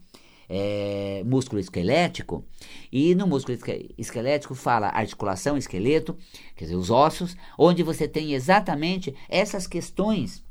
é, 0.49 1.23
músculo 1.25 1.61
esquelético, 1.61 2.45
e 2.93 3.15
no 3.15 3.27
músculo 3.27 3.59
esquelético 3.99 4.55
fala 4.55 4.89
articulação, 4.89 5.57
esqueleto, 5.57 6.17
quer 6.57 6.65
dizer, 6.65 6.77
os 6.77 6.91
ossos, 6.91 7.37
onde 7.59 7.83
você 7.83 8.07
tem 8.09 8.35
exatamente 8.35 9.15
essas 9.29 9.67
questões 9.67 10.45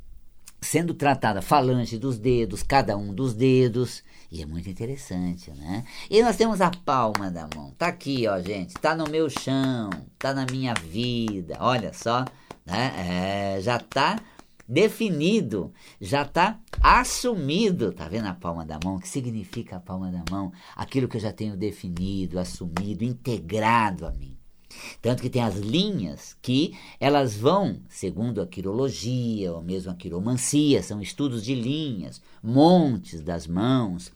sendo 0.64 0.94
tratada 0.94 1.42
falange 1.42 1.98
dos 1.98 2.18
dedos, 2.18 2.64
cada 2.64 2.98
um 2.98 3.14
dos 3.14 3.34
dedos, 3.34 4.04
e 4.32 4.42
é 4.42 4.46
muito 4.46 4.68
interessante, 4.70 5.52
né? 5.52 5.84
E 6.10 6.24
nós 6.24 6.36
temos 6.36 6.62
a 6.62 6.72
palma 6.72 7.30
da 7.30 7.48
mão. 7.54 7.72
Tá 7.78 7.88
aqui, 7.88 8.28
ó, 8.28 8.40
gente. 8.42 8.74
Tá 8.76 8.96
no 8.96 9.08
meu 9.08 9.30
chão, 9.30 9.92
tá 10.18 10.34
na 10.34 10.46
minha 10.50 10.74
vida. 10.74 11.56
Olha 11.60 11.94
só, 11.94 12.26
né? 12.66 13.56
É, 13.58 13.62
já 13.62 13.78
tá 13.78 14.20
definido, 14.68 15.74
já 16.00 16.26
tá 16.26 16.60
assumido. 16.82 17.92
Tá 17.92 18.08
vendo 18.08 18.28
a 18.28 18.34
palma 18.34 18.66
da 18.66 18.80
mão? 18.84 18.96
O 18.96 19.00
que 19.00 19.10
significa 19.10 19.78
a 19.78 19.80
palma 19.80 20.12
da 20.12 20.24
mão? 20.30 20.52
Aquilo 20.76 21.08
que 21.08 21.18
eu 21.18 21.22
já 21.22 21.32
tenho 21.32 21.58
definido, 21.58 22.40
assumido, 22.40 23.04
integrado 23.04 24.06
a 24.06 24.12
mim. 24.12 24.38
Tanto 25.02 25.22
que 25.22 25.30
tem 25.30 25.44
as 25.44 25.56
linhas 25.56 26.36
que 26.42 26.76
elas 27.00 27.36
vão, 27.36 27.80
segundo 27.90 28.42
a 28.42 28.48
quirologia 28.48 29.54
ou 29.54 29.62
mesmo 29.62 29.92
a 29.92 29.96
quiromancia, 29.96 30.82
são 30.82 31.02
estudos 31.02 31.44
de 31.44 31.54
linhas, 31.54 32.22
montes 32.42 33.22
das 33.22 33.46
mãos, 33.46 34.12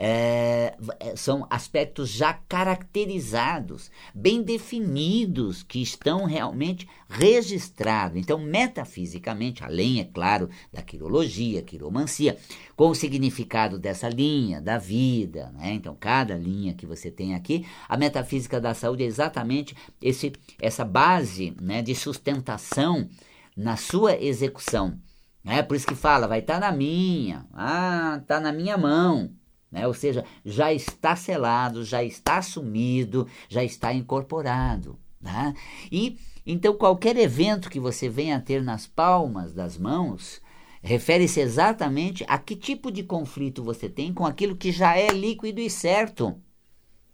é, 0.00 0.76
é, 1.00 1.16
são 1.16 1.44
aspectos 1.50 2.08
já 2.08 2.32
caracterizados, 2.32 3.90
bem 4.14 4.42
definidos, 4.42 5.64
que 5.64 5.82
estão 5.82 6.24
realmente 6.24 6.88
registrados. 7.08 8.16
Então, 8.16 8.38
metafisicamente, 8.38 9.64
além, 9.64 9.98
é 9.98 10.04
claro, 10.04 10.48
da 10.72 10.82
quirologia, 10.82 11.62
quiromancia, 11.62 12.38
com 12.76 12.90
o 12.90 12.94
significado 12.94 13.76
dessa 13.76 14.08
linha, 14.08 14.60
da 14.60 14.78
vida, 14.78 15.50
né? 15.56 15.72
então, 15.72 15.96
cada 15.98 16.36
linha 16.36 16.74
que 16.74 16.86
você 16.86 17.10
tem 17.10 17.34
aqui, 17.34 17.66
a 17.88 17.96
metafísica 17.96 18.60
da 18.60 18.74
saúde 18.74 19.02
é 19.02 19.06
exatamente 19.06 19.74
esse, 20.00 20.32
essa 20.62 20.84
base 20.84 21.56
né, 21.60 21.82
de 21.82 21.96
sustentação 21.96 23.08
na 23.56 23.76
sua 23.76 24.14
execução. 24.16 24.96
É 25.44 25.62
por 25.62 25.76
isso 25.76 25.86
que 25.86 25.94
fala, 25.94 26.28
vai 26.28 26.40
estar 26.40 26.60
tá 26.60 26.60
na 26.60 26.76
minha, 26.76 27.46
ah, 27.52 28.20
tá 28.26 28.38
na 28.38 28.52
minha 28.52 28.76
mão. 28.76 29.30
Né? 29.70 29.86
Ou 29.86 29.94
seja, 29.94 30.24
já 30.44 30.72
está 30.72 31.14
selado, 31.14 31.84
já 31.84 32.02
está 32.02 32.38
assumido, 32.38 33.26
já 33.48 33.62
está 33.62 33.92
incorporado. 33.92 34.98
Né? 35.20 35.54
E 35.90 36.18
então 36.46 36.74
qualquer 36.74 37.16
evento 37.16 37.68
que 37.68 37.80
você 37.80 38.08
venha 38.08 38.36
a 38.36 38.40
ter 38.40 38.62
nas 38.62 38.86
palmas 38.86 39.52
das 39.52 39.76
mãos 39.76 40.40
refere-se 40.80 41.40
exatamente 41.40 42.24
a 42.28 42.38
que 42.38 42.56
tipo 42.56 42.90
de 42.90 43.02
conflito 43.02 43.62
você 43.62 43.88
tem 43.88 44.14
com 44.14 44.24
aquilo 44.24 44.56
que 44.56 44.72
já 44.72 44.96
é 44.96 45.08
líquido 45.08 45.60
e 45.60 45.68
certo, 45.68 46.40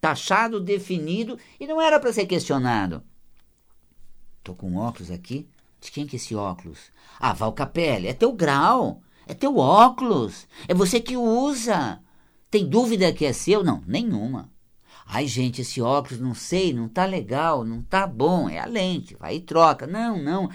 taxado, 0.00 0.60
definido 0.60 1.38
e 1.58 1.66
não 1.66 1.80
era 1.80 1.98
para 1.98 2.12
ser 2.12 2.26
questionado. 2.26 3.02
Estou 4.38 4.54
com 4.54 4.76
óculos 4.76 5.10
aqui. 5.10 5.48
De 5.80 5.90
quem 5.90 6.06
que 6.06 6.16
é 6.16 6.18
esse 6.18 6.34
óculos? 6.34 6.90
Ah, 7.18 7.34
Val 7.34 7.52
Capelli, 7.52 8.08
é 8.08 8.14
teu 8.14 8.32
grau, 8.32 9.02
é 9.26 9.34
teu 9.34 9.58
óculos, 9.58 10.46
é 10.66 10.72
você 10.72 10.98
que 10.98 11.14
usa. 11.14 12.00
Tem 12.54 12.64
dúvida 12.64 13.12
que 13.12 13.24
é 13.24 13.32
seu? 13.32 13.64
Não, 13.64 13.82
nenhuma. 13.84 14.48
Ai, 15.04 15.26
gente, 15.26 15.62
esse 15.62 15.82
óculos 15.82 16.20
não 16.20 16.36
sei, 16.36 16.72
não 16.72 16.88
tá 16.88 17.04
legal, 17.04 17.64
não 17.64 17.82
tá 17.82 18.06
bom, 18.06 18.48
é 18.48 18.60
a 18.60 18.64
lente, 18.64 19.16
vai 19.16 19.34
e 19.34 19.40
troca. 19.40 19.88
Não, 19.88 20.22
não, 20.22 20.48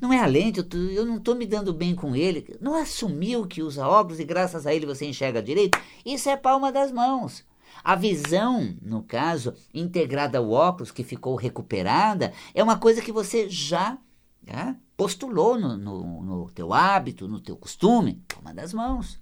não 0.00 0.10
é 0.10 0.18
a 0.18 0.24
lente, 0.24 0.60
eu, 0.60 0.64
tô, 0.64 0.78
eu 0.78 1.04
não 1.04 1.20
tô 1.20 1.34
me 1.34 1.44
dando 1.44 1.70
bem 1.74 1.94
com 1.94 2.16
ele. 2.16 2.56
Não 2.58 2.74
assumiu 2.74 3.46
que 3.46 3.62
usa 3.62 3.86
óculos 3.86 4.18
e 4.18 4.24
graças 4.24 4.66
a 4.66 4.74
ele 4.74 4.86
você 4.86 5.04
enxerga 5.04 5.42
direito? 5.42 5.78
Isso 6.06 6.30
é 6.30 6.38
palma 6.38 6.72
das 6.72 6.90
mãos. 6.90 7.44
A 7.84 7.96
visão, 7.96 8.74
no 8.80 9.02
caso, 9.02 9.52
integrada 9.74 10.38
ao 10.38 10.50
óculos 10.50 10.90
que 10.90 11.04
ficou 11.04 11.36
recuperada, 11.36 12.32
é 12.54 12.62
uma 12.62 12.78
coisa 12.78 13.02
que 13.02 13.12
você 13.12 13.46
já 13.50 13.98
né, 14.42 14.74
postulou 14.96 15.60
no, 15.60 15.76
no, 15.76 16.22
no 16.22 16.50
teu 16.50 16.72
hábito, 16.72 17.28
no 17.28 17.40
teu 17.40 17.58
costume, 17.58 18.22
palma 18.26 18.54
das 18.54 18.72
mãos. 18.72 19.20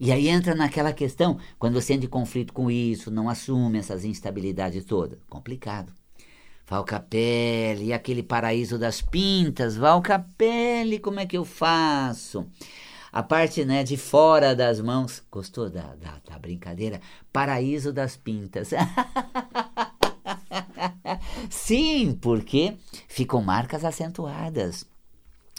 E 0.00 0.12
aí 0.12 0.28
entra 0.28 0.54
naquela 0.54 0.92
questão, 0.92 1.38
quando 1.58 1.80
você 1.80 1.94
entra 1.94 2.06
em 2.06 2.10
conflito 2.10 2.52
com 2.52 2.70
isso, 2.70 3.10
não 3.10 3.28
assume 3.28 3.78
essas 3.78 4.04
instabilidades 4.04 4.84
todas. 4.84 5.18
Complicado. 5.28 5.92
Valcapelli, 6.68 7.92
aquele 7.92 8.22
paraíso 8.22 8.78
das 8.78 9.00
pintas, 9.00 9.76
Valcapelli, 9.76 10.98
como 10.98 11.18
é 11.18 11.26
que 11.26 11.36
eu 11.36 11.44
faço? 11.44 12.46
A 13.10 13.22
parte 13.22 13.64
né, 13.64 13.82
de 13.82 13.96
fora 13.96 14.54
das 14.54 14.80
mãos, 14.80 15.22
gostou 15.32 15.70
da, 15.70 15.94
da, 15.94 16.20
da 16.28 16.38
brincadeira? 16.38 17.00
Paraíso 17.32 17.92
das 17.92 18.16
pintas. 18.16 18.70
Sim, 21.48 22.16
porque 22.20 22.76
ficam 23.08 23.42
marcas 23.42 23.84
acentuadas. 23.84 24.84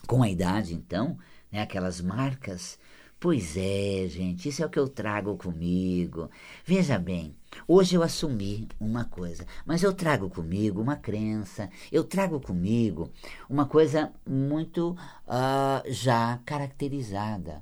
Com 0.07 0.23
a 0.23 0.29
idade, 0.29 0.75
então, 0.75 1.17
né, 1.51 1.61
aquelas 1.61 2.01
marcas 2.01 2.77
Pois 3.19 3.57
é, 3.57 4.07
gente, 4.07 4.47
isso 4.47 4.63
é 4.63 4.65
o 4.65 4.69
que 4.69 4.79
eu 4.79 4.87
trago 4.87 5.35
comigo. 5.35 6.29
Veja 6.63 6.97
bem, 6.97 7.35
hoje 7.67 7.95
eu 7.95 8.01
assumi 8.01 8.69
uma 8.79 9.03
coisa, 9.03 9.45
mas 9.65 9.83
eu 9.83 9.91
trago 9.93 10.29
comigo 10.29 10.81
uma 10.81 10.95
crença, 10.95 11.69
eu 11.91 12.05
trago 12.05 12.39
comigo 12.39 13.11
uma 13.49 13.65
coisa 13.65 14.13
muito 14.25 14.91
uh, 15.27 15.91
já 15.91 16.39
caracterizada. 16.45 17.61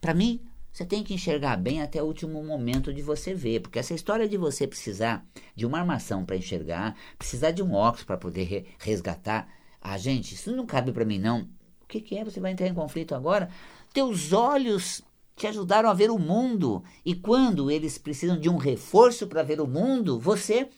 Para 0.00 0.14
mim, 0.14 0.40
você 0.72 0.86
tem 0.86 1.04
que 1.04 1.12
enxergar 1.12 1.58
bem 1.58 1.82
até 1.82 2.02
o 2.02 2.06
último 2.06 2.42
momento 2.42 2.90
de 2.90 3.02
você 3.02 3.34
ver, 3.34 3.60
porque 3.60 3.78
essa 3.78 3.92
história 3.92 4.26
de 4.26 4.38
você 4.38 4.66
precisar 4.66 5.22
de 5.54 5.66
uma 5.66 5.80
armação 5.80 6.24
para 6.24 6.36
enxergar, 6.36 6.96
precisar 7.18 7.50
de 7.50 7.62
um 7.62 7.74
óculos 7.74 8.04
para 8.04 8.16
poder 8.16 8.44
re 8.44 8.66
resgatar, 8.78 9.48
ah, 9.82 9.98
gente, 9.98 10.34
isso 10.34 10.50
não 10.56 10.64
cabe 10.64 10.92
para 10.92 11.04
mim 11.04 11.18
não. 11.18 11.42
O 11.82 11.86
que, 11.86 12.00
que 12.00 12.16
é? 12.16 12.24
Você 12.24 12.40
vai 12.40 12.52
entrar 12.52 12.66
em 12.66 12.74
conflito 12.74 13.14
agora? 13.14 13.50
Teus 13.94 14.32
olhos 14.32 15.02
te 15.36 15.46
ajudaram 15.46 15.88
a 15.88 15.94
ver 15.94 16.10
o 16.10 16.18
mundo. 16.18 16.82
E 17.04 17.14
quando 17.14 17.70
eles 17.70 17.96
precisam 17.96 18.36
de 18.36 18.48
um 18.48 18.56
reforço 18.56 19.28
para 19.28 19.44
ver 19.44 19.60
o 19.60 19.68
mundo, 19.68 20.18
você 20.18 20.68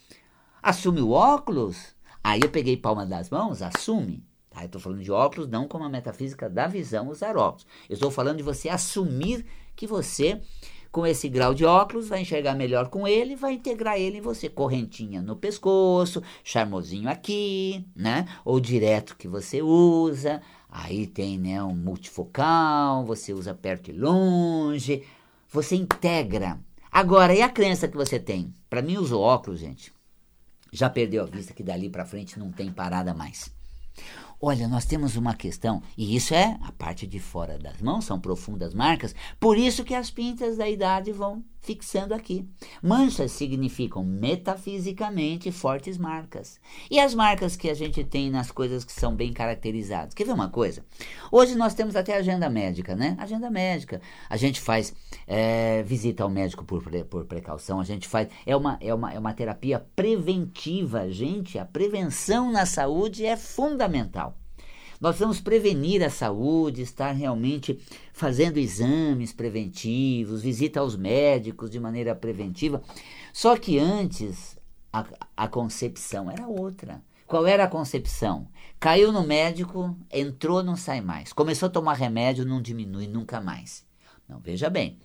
assume 0.62 1.00
o 1.00 1.12
óculos. 1.12 1.96
Aí 2.22 2.42
eu 2.42 2.50
peguei 2.50 2.76
palma 2.76 3.06
das 3.06 3.30
mãos, 3.30 3.62
assume. 3.62 4.22
Tá? 4.50 4.60
Eu 4.60 4.66
estou 4.66 4.78
falando 4.78 5.02
de 5.02 5.10
óculos, 5.10 5.48
não 5.48 5.66
como 5.66 5.84
a 5.84 5.88
metafísica 5.88 6.50
da 6.50 6.66
visão 6.66 7.08
usar 7.08 7.38
óculos. 7.38 7.66
Eu 7.88 7.94
estou 7.94 8.10
falando 8.10 8.36
de 8.36 8.42
você 8.42 8.68
assumir 8.68 9.46
que 9.74 9.86
você, 9.86 10.42
com 10.92 11.06
esse 11.06 11.26
grau 11.26 11.54
de 11.54 11.64
óculos, 11.64 12.08
vai 12.08 12.20
enxergar 12.20 12.54
melhor 12.54 12.90
com 12.90 13.08
ele, 13.08 13.34
vai 13.34 13.54
integrar 13.54 13.98
ele 13.98 14.18
em 14.18 14.20
você. 14.20 14.50
Correntinha 14.50 15.22
no 15.22 15.36
pescoço, 15.36 16.22
charmosinho 16.44 17.08
aqui, 17.08 17.82
né? 17.96 18.26
Ou 18.44 18.60
direto 18.60 19.16
que 19.16 19.26
você 19.26 19.62
usa. 19.62 20.42
Aí 20.78 21.06
tem 21.06 21.38
né, 21.38 21.62
um 21.62 21.74
multifocal, 21.74 23.02
você 23.06 23.32
usa 23.32 23.54
perto 23.54 23.90
e 23.90 23.94
longe, 23.94 25.02
você 25.48 25.74
integra. 25.74 26.60
Agora, 26.92 27.34
e 27.34 27.40
a 27.40 27.48
crença 27.48 27.88
que 27.88 27.96
você 27.96 28.20
tem? 28.20 28.52
Para 28.68 28.82
mim, 28.82 28.98
uso 28.98 29.18
óculos, 29.18 29.60
gente. 29.60 29.90
Já 30.70 30.90
perdeu 30.90 31.22
a 31.22 31.26
vista 31.26 31.54
que 31.54 31.62
dali 31.62 31.88
para 31.88 32.04
frente 32.04 32.38
não 32.38 32.52
tem 32.52 32.70
parada 32.70 33.14
mais. 33.14 33.50
Olha, 34.38 34.68
nós 34.68 34.84
temos 34.84 35.16
uma 35.16 35.34
questão, 35.34 35.82
e 35.96 36.14
isso 36.14 36.34
é 36.34 36.58
a 36.60 36.70
parte 36.72 37.06
de 37.06 37.18
fora 37.18 37.58
das 37.58 37.80
mãos, 37.80 38.04
são 38.04 38.20
profundas 38.20 38.74
marcas, 38.74 39.14
por 39.40 39.56
isso 39.56 39.82
que 39.82 39.94
as 39.94 40.10
pintas 40.10 40.58
da 40.58 40.68
idade 40.68 41.10
vão 41.10 41.42
fixando 41.66 42.14
aqui. 42.14 42.48
Manchas 42.80 43.32
significam 43.32 44.04
metafisicamente 44.04 45.50
fortes 45.50 45.98
marcas. 45.98 46.60
E 46.88 47.00
as 47.00 47.12
marcas 47.12 47.56
que 47.56 47.68
a 47.68 47.74
gente 47.74 48.04
tem 48.04 48.30
nas 48.30 48.52
coisas 48.52 48.84
que 48.84 48.92
são 48.92 49.16
bem 49.16 49.32
caracterizadas. 49.32 50.14
Quer 50.14 50.24
ver 50.24 50.32
uma 50.32 50.48
coisa? 50.48 50.84
Hoje 51.30 51.56
nós 51.56 51.74
temos 51.74 51.96
até 51.96 52.16
agenda 52.16 52.48
médica, 52.48 52.94
né? 52.94 53.16
Agenda 53.18 53.50
médica. 53.50 54.00
A 54.30 54.36
gente 54.36 54.60
faz 54.60 54.94
é, 55.26 55.82
visita 55.82 56.22
ao 56.22 56.30
médico 56.30 56.64
por, 56.64 56.84
por 57.10 57.24
precaução, 57.24 57.80
a 57.80 57.84
gente 57.84 58.06
faz. 58.06 58.28
É 58.46 58.54
uma, 58.54 58.78
é, 58.80 58.94
uma, 58.94 59.12
é 59.12 59.18
uma 59.18 59.34
terapia 59.34 59.84
preventiva, 59.96 61.10
gente. 61.10 61.58
A 61.58 61.64
prevenção 61.64 62.52
na 62.52 62.64
saúde 62.64 63.26
é 63.26 63.36
fundamental. 63.36 64.38
Nós 65.00 65.18
vamos 65.18 65.40
prevenir 65.40 66.02
a 66.02 66.10
saúde, 66.10 66.82
estar 66.82 67.12
realmente 67.12 67.78
fazendo 68.12 68.58
exames 68.58 69.32
preventivos, 69.32 70.42
visita 70.42 70.80
aos 70.80 70.96
médicos 70.96 71.70
de 71.70 71.78
maneira 71.78 72.14
preventiva. 72.14 72.82
Só 73.32 73.56
que 73.56 73.78
antes 73.78 74.56
a, 74.92 75.04
a 75.36 75.48
concepção 75.48 76.30
era 76.30 76.46
outra. 76.46 77.02
Qual 77.26 77.46
era 77.46 77.64
a 77.64 77.68
concepção? 77.68 78.48
Caiu 78.78 79.10
no 79.10 79.24
médico, 79.24 79.96
entrou, 80.12 80.62
não 80.62 80.76
sai 80.76 81.00
mais. 81.00 81.32
Começou 81.32 81.66
a 81.66 81.70
tomar 81.70 81.94
remédio, 81.94 82.46
não 82.46 82.62
diminui 82.62 83.06
nunca 83.06 83.40
mais. 83.40 83.84
Não, 84.28 84.38
veja 84.38 84.70
bem. 84.70 84.98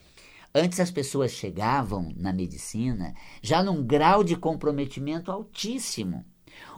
Antes 0.53 0.79
as 0.79 0.91
pessoas 0.91 1.31
chegavam 1.31 2.13
na 2.15 2.31
medicina 2.31 3.13
já 3.41 3.63
num 3.63 3.83
grau 3.83 4.23
de 4.23 4.35
comprometimento 4.35 5.31
altíssimo. 5.31 6.25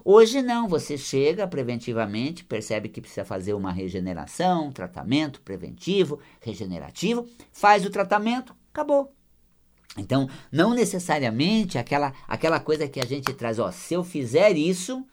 Hoje 0.03 0.41
não, 0.41 0.67
você 0.67 0.97
chega 0.97 1.47
preventivamente, 1.47 2.43
percebe 2.43 2.89
que 2.89 3.01
precisa 3.01 3.25
fazer 3.25 3.53
uma 3.53 3.71
regeneração, 3.71 4.71
tratamento 4.71 5.41
preventivo, 5.41 6.19
regenerativo, 6.41 7.27
faz 7.51 7.85
o 7.85 7.89
tratamento, 7.89 8.55
acabou. 8.71 9.13
Então, 9.97 10.27
não 10.51 10.73
necessariamente 10.73 11.77
aquela, 11.77 12.13
aquela 12.27 12.59
coisa 12.59 12.87
que 12.87 12.99
a 12.99 13.05
gente 13.05 13.33
traz, 13.33 13.59
ó, 13.59 13.71
se 13.71 13.93
eu 13.93 14.03
fizer 14.03 14.57
isso, 14.57 15.05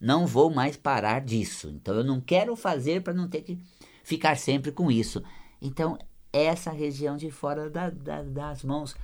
não 0.00 0.26
vou 0.26 0.50
mais 0.50 0.76
parar 0.76 1.20
disso. 1.20 1.68
Então, 1.68 1.94
eu 1.94 2.04
não 2.04 2.20
quero 2.20 2.54
fazer 2.56 3.02
para 3.02 3.12
não 3.12 3.28
ter 3.28 3.42
que 3.42 3.58
ficar 4.04 4.36
sempre 4.36 4.70
com 4.72 4.90
isso. 4.90 5.22
Então, 5.60 5.98
essa 6.32 6.70
região 6.70 7.16
de 7.16 7.30
fora 7.30 7.68
da, 7.68 7.90
da, 7.90 8.22
das 8.22 8.62
mãos. 8.62 8.94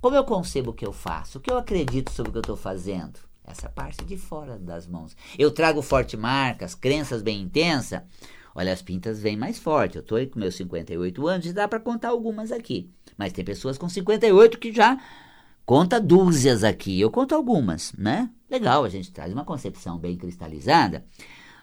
Como 0.00 0.16
eu 0.16 0.24
concebo 0.24 0.70
o 0.70 0.74
que 0.74 0.86
eu 0.86 0.92
faço? 0.92 1.38
O 1.38 1.40
que 1.40 1.50
eu 1.50 1.58
acredito 1.58 2.10
sobre 2.10 2.30
o 2.30 2.32
que 2.32 2.38
eu 2.38 2.42
estou 2.42 2.56
fazendo? 2.56 3.18
Essa 3.50 3.68
parte 3.68 4.04
de 4.04 4.16
fora 4.16 4.58
das 4.58 4.86
mãos. 4.86 5.16
Eu 5.38 5.50
trago 5.50 5.82
forte 5.82 6.16
marcas, 6.16 6.74
crenças 6.74 7.22
bem 7.22 7.42
intensas. 7.42 8.02
Olha, 8.54 8.72
as 8.72 8.82
pintas 8.82 9.20
vêm 9.20 9.36
mais 9.36 9.58
forte. 9.58 9.96
Eu 9.96 10.02
estou 10.02 10.24
com 10.26 10.38
meus 10.38 10.54
58 10.56 11.26
anos 11.26 11.46
e 11.46 11.52
dá 11.52 11.68
para 11.68 11.80
contar 11.80 12.08
algumas 12.08 12.50
aqui. 12.50 12.90
Mas 13.16 13.32
tem 13.32 13.44
pessoas 13.44 13.78
com 13.78 13.88
58 13.88 14.58
que 14.58 14.72
já 14.72 14.98
conta 15.64 16.00
dúzias 16.00 16.64
aqui. 16.64 17.00
Eu 17.00 17.10
conto 17.10 17.34
algumas, 17.34 17.92
né? 17.92 18.30
Legal, 18.50 18.84
a 18.84 18.88
gente 18.88 19.12
traz 19.12 19.32
uma 19.32 19.44
concepção 19.44 19.98
bem 19.98 20.16
cristalizada. 20.16 21.04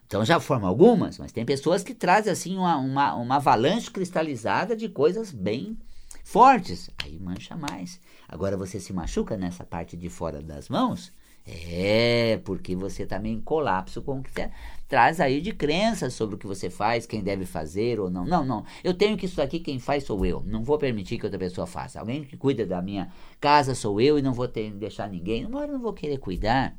Então 0.06 0.24
já 0.24 0.40
forma 0.40 0.68
algumas, 0.68 1.20
mas 1.20 1.34
tem 1.34 1.46
pessoas 1.46 1.84
que 1.84 1.94
trazem 1.94 2.32
assim 2.32 2.56
uma, 2.56 2.78
uma, 2.78 3.14
uma 3.16 3.36
avalanche 3.36 3.92
cristalizada 3.92 4.74
de 4.74 4.88
coisas 4.88 5.32
bem 5.34 5.78
fortes. 6.24 6.90
Aí 7.04 7.20
mancha 7.20 7.58
mais. 7.58 8.00
Agora 8.26 8.56
você 8.56 8.80
se 8.80 8.94
machuca 8.94 9.36
nessa 9.36 9.66
parte 9.66 9.98
de 9.98 10.08
fora 10.10 10.42
das 10.42 10.70
mãos, 10.70 11.12
é, 11.48 12.42
porque 12.44 12.76
você 12.76 13.06
também 13.06 13.38
tá 13.38 13.44
colapso 13.46 14.02
com 14.02 14.20
o 14.20 14.24
que 14.24 14.30
você 14.32 14.52
traz 14.88 15.22
aí 15.22 15.40
de 15.40 15.54
crenças 15.54 16.14
sobre 16.14 16.36
o 16.36 16.38
que 16.38 16.46
você 16.46 16.70
faz, 16.70 17.06
quem 17.06 17.24
deve 17.24 17.46
fazer 17.46 18.00
ou 18.00 18.10
não. 18.10 18.26
Não, 18.26 18.46
não. 18.46 18.66
Eu 18.84 18.94
tenho 18.94 19.18
que 19.18 19.26
isso 19.26 19.42
aqui, 19.42 19.60
quem 19.60 19.80
faz 19.80 20.04
sou 20.04 20.26
eu. 20.26 20.44
Não 20.46 20.64
vou 20.64 20.78
permitir 20.78 21.18
que 21.18 21.26
outra 21.26 21.40
pessoa 21.40 21.66
faça. 21.66 22.00
Alguém 22.00 22.24
que 22.26 22.36
cuida 22.36 22.66
da 22.66 22.82
minha 22.82 23.12
casa 23.40 23.74
sou 23.74 24.02
eu 24.02 24.20
e 24.20 24.22
não 24.22 24.34
vou 24.34 24.48
ter, 24.48 24.72
deixar 24.74 25.10
ninguém. 25.10 25.46
Uma 25.46 25.60
hora 25.60 25.70
eu 25.70 25.76
não 25.76 25.82
vou 25.82 25.94
querer 25.94 26.18
cuidar. 26.18 26.76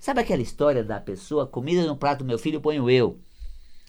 Sabe 0.00 0.20
aquela 0.20 0.42
história 0.42 0.84
da 0.84 1.00
pessoa, 1.00 1.46
comida 1.46 1.86
no 1.86 1.96
prato 1.96 2.18
do 2.18 2.26
meu 2.26 2.38
filho, 2.38 2.60
ponho 2.60 2.90
eu. 2.90 3.18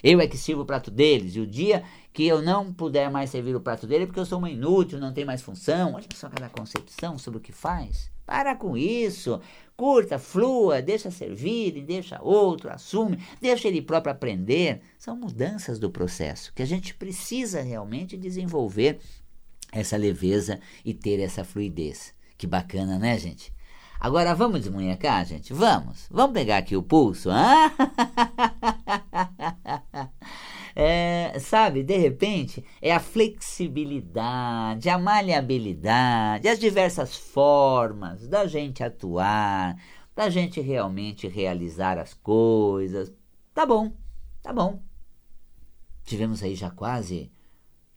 Eu 0.03 0.19
é 0.19 0.27
que 0.27 0.37
sirvo 0.37 0.61
o 0.63 0.65
prato 0.65 0.89
deles. 0.89 1.35
E 1.35 1.41
o 1.41 1.47
dia 1.47 1.83
que 2.13 2.25
eu 2.25 2.41
não 2.41 2.73
puder 2.73 3.11
mais 3.11 3.29
servir 3.29 3.55
o 3.55 3.61
prato 3.61 3.85
dele, 3.85 4.03
é 4.03 4.07
porque 4.07 4.19
eu 4.19 4.25
sou 4.25 4.39
uma 4.39 4.49
inútil, 4.49 4.99
não 4.99 5.13
tenho 5.13 5.27
mais 5.27 5.41
função. 5.41 5.93
Olha 5.93 6.05
só 6.15 6.27
aquela 6.27 6.49
concepção 6.49 7.17
sobre 7.17 7.37
o 7.37 7.41
que 7.41 7.51
faz. 7.51 8.09
Para 8.31 8.55
com 8.55 8.77
isso. 8.77 9.41
Curta, 9.75 10.17
flua, 10.17 10.81
deixa 10.81 11.11
servir, 11.11 11.83
deixa 11.83 12.17
outro, 12.21 12.71
assume, 12.71 13.19
deixa 13.41 13.67
ele 13.67 13.81
próprio 13.81 14.13
aprender. 14.13 14.79
São 14.97 15.17
mudanças 15.17 15.77
do 15.77 15.91
processo 15.91 16.53
que 16.53 16.61
a 16.61 16.65
gente 16.65 16.93
precisa 16.93 17.61
realmente 17.61 18.15
desenvolver 18.15 19.01
essa 19.69 19.97
leveza 19.97 20.61
e 20.85 20.93
ter 20.93 21.19
essa 21.19 21.43
fluidez. 21.43 22.13
Que 22.37 22.47
bacana, 22.47 22.97
né, 22.97 23.19
gente? 23.19 23.53
Agora 23.99 24.33
vamos 24.33 24.61
desmunhecar, 24.61 25.25
gente? 25.25 25.51
Vamos. 25.51 26.07
Vamos 26.09 26.33
pegar 26.33 26.59
aqui 26.59 26.77
o 26.77 26.81
pulso. 26.81 27.29
Ah? 27.29 27.69
é, 30.75 31.37
sabe, 31.39 31.83
de 31.83 31.97
repente, 31.97 32.63
é 32.81 32.93
a 32.93 32.99
flexibilidade, 32.99 34.89
a 34.89 34.97
maleabilidade, 34.97 36.47
as 36.47 36.59
diversas 36.59 37.15
formas 37.15 38.27
da 38.27 38.47
gente 38.47 38.83
atuar, 38.83 39.75
da 40.15 40.29
gente 40.29 40.61
realmente 40.61 41.27
realizar 41.27 41.97
as 41.97 42.13
coisas. 42.13 43.11
Tá 43.53 43.65
bom, 43.65 43.91
tá 44.41 44.53
bom. 44.53 44.81
Tivemos 46.03 46.43
aí 46.43 46.55
já 46.55 46.69
quase 46.69 47.31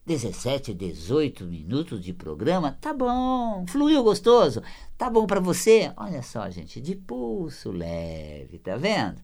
17, 0.07 0.75
18 0.75 1.47
minutos 1.47 2.03
de 2.03 2.13
programa, 2.13 2.77
tá 2.79 2.93
bom, 2.93 3.65
fluiu 3.67 4.03
gostoso, 4.05 4.63
tá 4.99 5.09
bom 5.09 5.27
para 5.27 5.41
você? 5.41 5.93
Olha 5.97 6.23
só, 6.23 6.51
gente, 6.51 6.79
de 6.79 6.95
pulso 6.95 7.71
leve, 7.71 8.59
tá 8.59 8.77
vendo? 8.77 9.23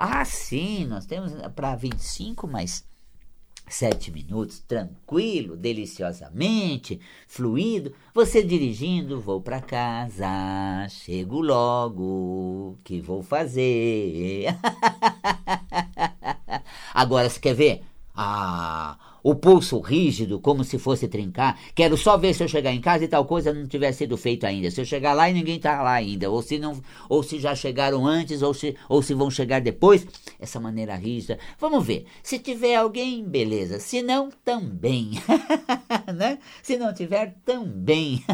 Ah, 0.00 0.24
sim, 0.24 0.86
nós 0.86 1.06
temos 1.06 1.32
para 1.56 1.74
25 1.74 2.46
mais 2.46 2.84
7 3.68 4.12
minutos, 4.12 4.60
tranquilo, 4.60 5.56
deliciosamente, 5.56 7.00
fluido. 7.26 7.92
Você 8.14 8.40
dirigindo, 8.40 9.20
vou 9.20 9.40
para 9.40 9.60
casa, 9.60 10.86
chego 10.88 11.40
logo, 11.40 12.78
que 12.84 13.00
vou 13.00 13.24
fazer? 13.24 14.54
Agora, 16.94 17.28
você 17.28 17.40
quer 17.40 17.54
ver? 17.54 17.82
Ah, 18.14 18.96
o 19.28 19.34
pulso 19.34 19.78
rígido, 19.78 20.40
como 20.40 20.64
se 20.64 20.78
fosse 20.78 21.06
trincar. 21.06 21.60
Quero 21.74 21.98
só 21.98 22.16
ver 22.16 22.32
se 22.32 22.42
eu 22.42 22.48
chegar 22.48 22.72
em 22.72 22.80
casa 22.80 23.04
e 23.04 23.08
tal 23.08 23.26
coisa 23.26 23.52
não 23.52 23.66
tiver 23.66 23.92
sido 23.92 24.16
feito 24.16 24.46
ainda. 24.46 24.70
Se 24.70 24.80
eu 24.80 24.86
chegar 24.86 25.12
lá 25.12 25.28
e 25.28 25.34
ninguém 25.34 25.56
está 25.56 25.82
lá 25.82 25.92
ainda, 25.92 26.30
ou 26.30 26.40
se 26.40 26.58
não, 26.58 26.80
ou 27.10 27.22
se 27.22 27.38
já 27.38 27.54
chegaram 27.54 28.06
antes, 28.06 28.40
ou 28.40 28.54
se, 28.54 28.74
ou 28.88 29.02
se 29.02 29.12
vão 29.12 29.30
chegar 29.30 29.60
depois. 29.60 30.06
Essa 30.40 30.58
maneira 30.58 30.94
rígida. 30.94 31.38
Vamos 31.58 31.84
ver. 31.84 32.06
Se 32.22 32.38
tiver 32.38 32.76
alguém, 32.76 33.22
beleza. 33.22 33.78
Se 33.78 34.00
não, 34.00 34.30
também. 34.42 35.10
né? 36.16 36.38
Se 36.62 36.78
não 36.78 36.94
tiver, 36.94 37.34
também. 37.44 38.24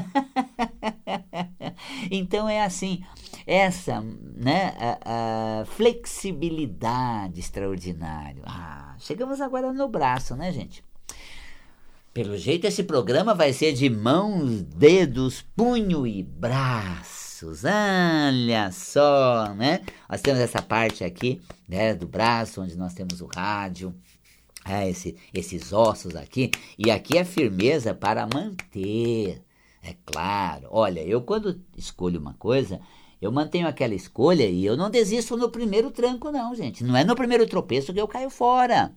então 2.08 2.48
é 2.48 2.62
assim 2.62 3.02
essa 3.46 4.00
né, 4.00 4.74
a, 4.78 5.60
a 5.60 5.64
flexibilidade 5.66 7.40
extraordinária. 7.40 8.42
Ah, 8.46 8.94
chegamos 8.98 9.40
agora 9.40 9.72
no 9.72 9.88
braço, 9.88 10.34
né, 10.34 10.52
gente? 10.52 10.82
Pelo 12.12 12.38
jeito, 12.38 12.64
esse 12.64 12.84
programa 12.84 13.34
vai 13.34 13.52
ser 13.52 13.72
de 13.72 13.90
mãos, 13.90 14.62
dedos, 14.62 15.44
punho 15.56 16.06
e 16.06 16.22
braços. 16.22 17.62
Olha 17.64 18.70
só, 18.70 19.52
né? 19.54 19.80
Nós 20.08 20.22
temos 20.22 20.40
essa 20.40 20.62
parte 20.62 21.02
aqui 21.02 21.42
né, 21.68 21.92
do 21.92 22.06
braço, 22.06 22.62
onde 22.62 22.76
nós 22.76 22.94
temos 22.94 23.20
o 23.20 23.26
rádio, 23.26 23.92
é, 24.64 24.88
esse, 24.88 25.16
esses 25.32 25.72
ossos 25.72 26.14
aqui. 26.14 26.50
E 26.78 26.90
aqui 26.90 27.18
é 27.18 27.24
firmeza 27.24 27.92
para 27.92 28.26
manter. 28.32 29.42
É 29.82 29.94
claro. 30.06 30.68
Olha, 30.70 31.00
eu 31.00 31.20
quando 31.20 31.60
escolho 31.76 32.18
uma 32.20 32.34
coisa, 32.34 32.80
eu 33.24 33.32
mantenho 33.32 33.66
aquela 33.66 33.94
escolha 33.94 34.46
e 34.46 34.64
eu 34.64 34.76
não 34.76 34.90
desisto 34.90 35.36
no 35.36 35.48
primeiro 35.48 35.90
tranco, 35.90 36.30
não, 36.30 36.54
gente. 36.54 36.84
Não 36.84 36.96
é 36.96 37.04
no 37.04 37.16
primeiro 37.16 37.46
tropeço 37.46 37.92
que 37.92 38.00
eu 38.00 38.08
caio 38.08 38.28
fora. 38.28 38.92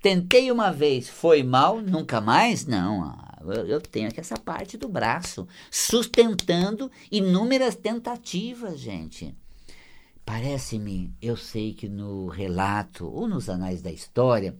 Tentei 0.00 0.50
uma 0.50 0.70
vez, 0.70 1.08
foi 1.08 1.42
mal, 1.42 1.80
nunca 1.80 2.20
mais? 2.20 2.66
Não. 2.66 3.16
Eu 3.66 3.80
tenho 3.80 4.08
aqui 4.08 4.20
essa 4.20 4.36
parte 4.36 4.76
do 4.76 4.88
braço, 4.88 5.46
sustentando 5.70 6.90
inúmeras 7.10 7.74
tentativas, 7.74 8.78
gente. 8.78 9.34
Parece-me, 10.24 11.12
eu 11.20 11.36
sei 11.36 11.72
que 11.72 11.88
no 11.88 12.26
relato 12.28 13.06
ou 13.06 13.26
nos 13.26 13.48
anais 13.48 13.80
da 13.80 13.90
história, 13.90 14.56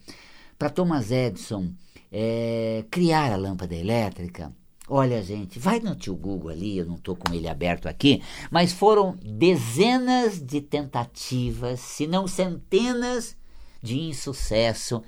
para 0.59 0.71
Thomas 0.71 1.11
Edison 1.11 1.71
é, 2.11 2.85
criar 2.91 3.33
a 3.33 3.37
lâmpada 3.37 3.75
elétrica, 3.75 4.53
Olha, 4.91 5.23
gente, 5.23 5.59
vai 5.59 5.81
no 5.81 5.95
tio 5.95 6.17
Google 6.17 6.51
ali, 6.51 6.79
eu 6.79 6.87
não 6.87 6.95
estou 6.95 7.15
com 7.15 7.35
ele 7.35 7.47
aberto 7.47 7.87
aqui, 7.87 8.23
mas 8.51 8.73
foram 8.73 9.17
dezenas 9.23 10.41
de 10.41 10.63
tentativas, 10.63 11.81
se 11.81 12.07
não 12.07 12.27
centenas 12.27 13.37
de 13.83 14.01
insucesso 14.01 15.03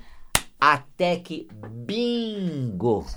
até 0.59 1.15
que 1.17 1.47
bingo. 1.85 3.07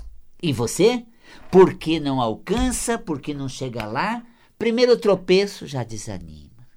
E 0.41 0.51
você? 0.51 1.05
Por 1.51 1.75
que 1.75 1.99
não 1.99 2.19
alcança? 2.19 2.97
Por 2.97 3.21
que 3.21 3.33
não 3.33 3.47
chega 3.47 3.85
lá? 3.85 4.23
Primeiro 4.57 4.97
tropeço 4.97 5.67
já 5.67 5.83
desanima. 5.83 6.67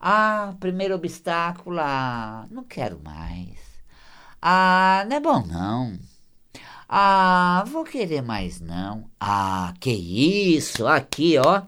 Ah, 0.00 0.54
primeiro 0.58 0.94
obstáculo, 0.94 1.78
ah, 1.80 2.46
não 2.50 2.64
quero 2.64 2.98
mais. 3.04 3.58
Ah, 4.40 5.04
não 5.06 5.16
é 5.16 5.20
bom 5.20 5.44
não. 5.46 5.98
Ah, 6.88 7.64
vou 7.66 7.84
querer 7.84 8.22
mais 8.22 8.60
não. 8.60 9.10
Ah, 9.20 9.74
que 9.78 9.90
isso? 9.90 10.86
Aqui, 10.86 11.36
ó. 11.36 11.62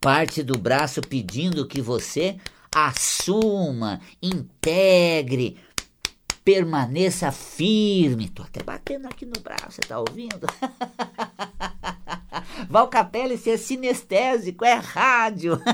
Parte 0.00 0.44
do 0.44 0.56
braço 0.56 1.00
pedindo 1.00 1.66
que 1.66 1.80
você 1.80 2.36
assuma, 2.72 4.00
integre, 4.22 5.58
permaneça 6.44 7.32
firme. 7.32 8.28
Tô 8.28 8.44
até 8.44 8.62
batendo 8.62 9.06
aqui 9.06 9.26
no 9.26 9.40
braço, 9.40 9.72
você 9.72 9.80
tá 9.80 9.98
ouvindo? 9.98 10.46
Val 12.70 12.86
Capelli, 12.86 13.36
você 13.36 13.50
é 13.50 13.56
sinestésico, 13.56 14.64
é 14.64 14.74
rádio. 14.74 15.60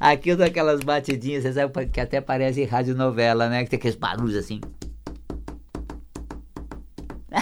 Aqui 0.00 0.30
eu 0.30 0.36
dou 0.36 0.46
aquelas 0.46 0.80
batidinhas, 0.80 1.42
você 1.42 1.52
sabe 1.52 1.86
que 1.86 2.00
até 2.00 2.20
parece 2.20 2.64
rádio 2.64 2.94
novela, 2.94 3.48
né? 3.48 3.64
Que 3.64 3.70
tem 3.70 3.78
aqueles 3.78 3.96
barulhos 3.96 4.36
assim. 4.36 4.60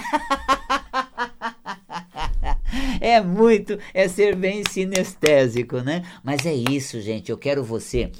é 2.99 3.21
muito, 3.21 3.77
é 3.93 4.07
ser 4.07 4.35
bem 4.35 4.63
sinestésico, 4.69 5.81
né? 5.81 6.03
Mas 6.23 6.45
é 6.45 6.53
isso, 6.53 7.01
gente. 7.01 7.31
Eu 7.31 7.37
quero 7.37 7.63
você 7.63 8.11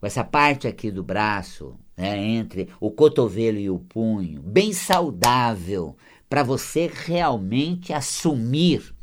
com 0.00 0.06
essa 0.06 0.24
parte 0.24 0.66
aqui 0.66 0.90
do 0.90 1.04
braço, 1.04 1.78
né, 1.96 2.16
entre 2.16 2.70
o 2.80 2.90
cotovelo 2.90 3.58
e 3.58 3.68
o 3.68 3.78
punho, 3.78 4.40
bem 4.40 4.72
saudável, 4.72 5.94
para 6.28 6.42
você 6.42 6.90
realmente 6.92 7.92
assumir 7.92 8.94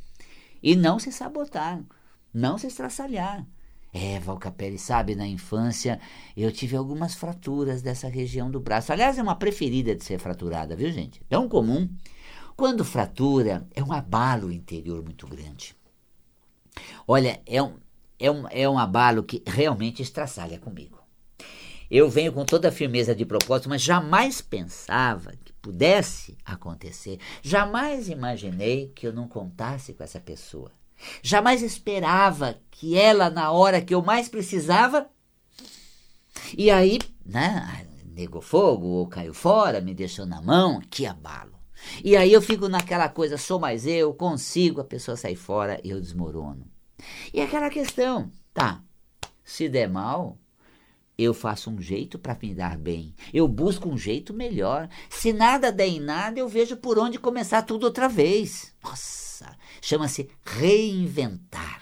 e 0.63 0.75
não 0.75 0.97
se 0.97 1.11
sabotar, 1.11 1.81
não 2.33 2.57
se 2.57 2.67
estraçalhar. 2.67 3.45
É, 3.93 4.19
Valcapelli, 4.19 4.77
sabe, 4.77 5.15
na 5.15 5.27
infância 5.27 5.99
eu 6.35 6.51
tive 6.51 6.75
algumas 6.75 7.15
fraturas 7.15 7.81
dessa 7.81 8.07
região 8.07 8.49
do 8.49 8.59
braço. 8.59 8.91
Aliás, 8.91 9.17
é 9.17 9.23
uma 9.23 9.35
preferida 9.35 9.95
de 9.95 10.03
ser 10.03 10.19
fraturada, 10.19 10.75
viu, 10.75 10.91
gente? 10.91 11.21
Tão 11.29 11.47
comum. 11.47 11.87
Quando 12.57 12.83
fratura, 12.83 13.67
é 13.75 13.83
um 13.83 13.93
abalo 13.93 14.51
interior 14.51 15.03
muito 15.03 15.27
grande. 15.27 15.75
Olha, 17.07 17.39
é 17.45 17.61
um, 17.61 17.75
é 18.17 18.31
um, 18.31 18.47
é 18.49 18.67
um 18.67 18.79
abalo 18.79 19.21
que 19.21 19.43
realmente 19.45 20.01
estraçalha 20.01 20.57
comigo. 20.57 20.97
Eu 21.89 22.09
venho 22.09 22.33
com 22.33 22.43
toda 22.43 22.69
a 22.69 22.71
firmeza 22.71 23.13
de 23.13 23.27
propósito, 23.27 23.69
mas 23.69 23.83
jamais 23.83 24.41
pensava 24.41 25.33
que 25.45 25.53
pudesse 25.61 26.35
acontecer. 26.43 27.19
Jamais 27.43 28.09
imaginei 28.09 28.91
que 28.95 29.05
eu 29.05 29.13
não 29.13 29.27
contasse 29.27 29.93
com 29.93 30.03
essa 30.03 30.19
pessoa. 30.19 30.71
Jamais 31.21 31.61
esperava 31.61 32.59
que 32.71 32.97
ela, 32.97 33.29
na 33.29 33.51
hora 33.51 33.83
que 33.83 33.93
eu 33.93 34.01
mais 34.01 34.27
precisava, 34.27 35.07
e 36.57 36.71
aí, 36.71 36.97
né, 37.23 37.87
negou 38.03 38.41
fogo 38.41 38.87
ou 38.87 39.07
caiu 39.07 39.35
fora, 39.35 39.79
me 39.79 39.93
deixou 39.93 40.25
na 40.25 40.41
mão, 40.41 40.81
que 40.89 41.05
abalo. 41.05 41.56
E 42.03 42.15
aí 42.15 42.31
eu 42.33 42.41
fico 42.41 42.67
naquela 42.67 43.09
coisa, 43.09 43.37
sou 43.37 43.59
mais 43.59 43.85
eu, 43.85 44.13
consigo, 44.13 44.81
a 44.81 44.85
pessoa 44.85 45.15
sai 45.15 45.35
fora 45.35 45.79
e 45.83 45.89
eu 45.89 46.01
desmorono. 46.01 46.67
E 47.33 47.41
aquela 47.41 47.69
questão, 47.69 48.31
tá, 48.53 48.81
se 49.43 49.69
der 49.69 49.87
mal, 49.87 50.37
eu 51.17 51.33
faço 51.33 51.71
um 51.71 51.81
jeito 51.81 52.19
para 52.19 52.37
me 52.41 52.53
dar 52.53 52.77
bem. 52.77 53.15
Eu 53.33 53.47
busco 53.47 53.89
um 53.89 53.97
jeito 53.97 54.33
melhor. 54.33 54.87
Se 55.09 55.33
nada 55.33 55.71
der 55.71 55.87
em 55.87 55.99
nada, 55.99 56.39
eu 56.39 56.47
vejo 56.47 56.77
por 56.77 56.99
onde 56.99 57.17
começar 57.17 57.63
tudo 57.63 57.85
outra 57.85 58.07
vez. 58.07 58.73
Nossa, 58.83 59.57
chama-se 59.81 60.29
reinventar. 60.43 61.81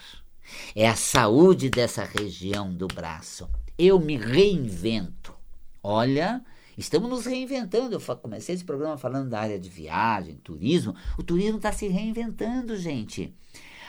É 0.74 0.88
a 0.88 0.96
saúde 0.96 1.68
dessa 1.68 2.04
região 2.04 2.72
do 2.72 2.86
braço. 2.86 3.48
Eu 3.78 4.00
me 4.00 4.16
reinvento. 4.16 5.34
Olha, 5.82 6.42
estamos 6.76 7.08
nos 7.08 7.26
reinventando. 7.26 7.94
Eu 7.96 8.16
comecei 8.16 8.54
esse 8.54 8.64
programa 8.64 8.96
falando 8.96 9.30
da 9.30 9.40
área 9.40 9.58
de 9.58 9.68
viagem, 9.68 10.36
turismo. 10.36 10.94
O 11.18 11.22
turismo 11.22 11.56
está 11.56 11.72
se 11.72 11.88
reinventando, 11.88 12.76
gente. 12.76 13.34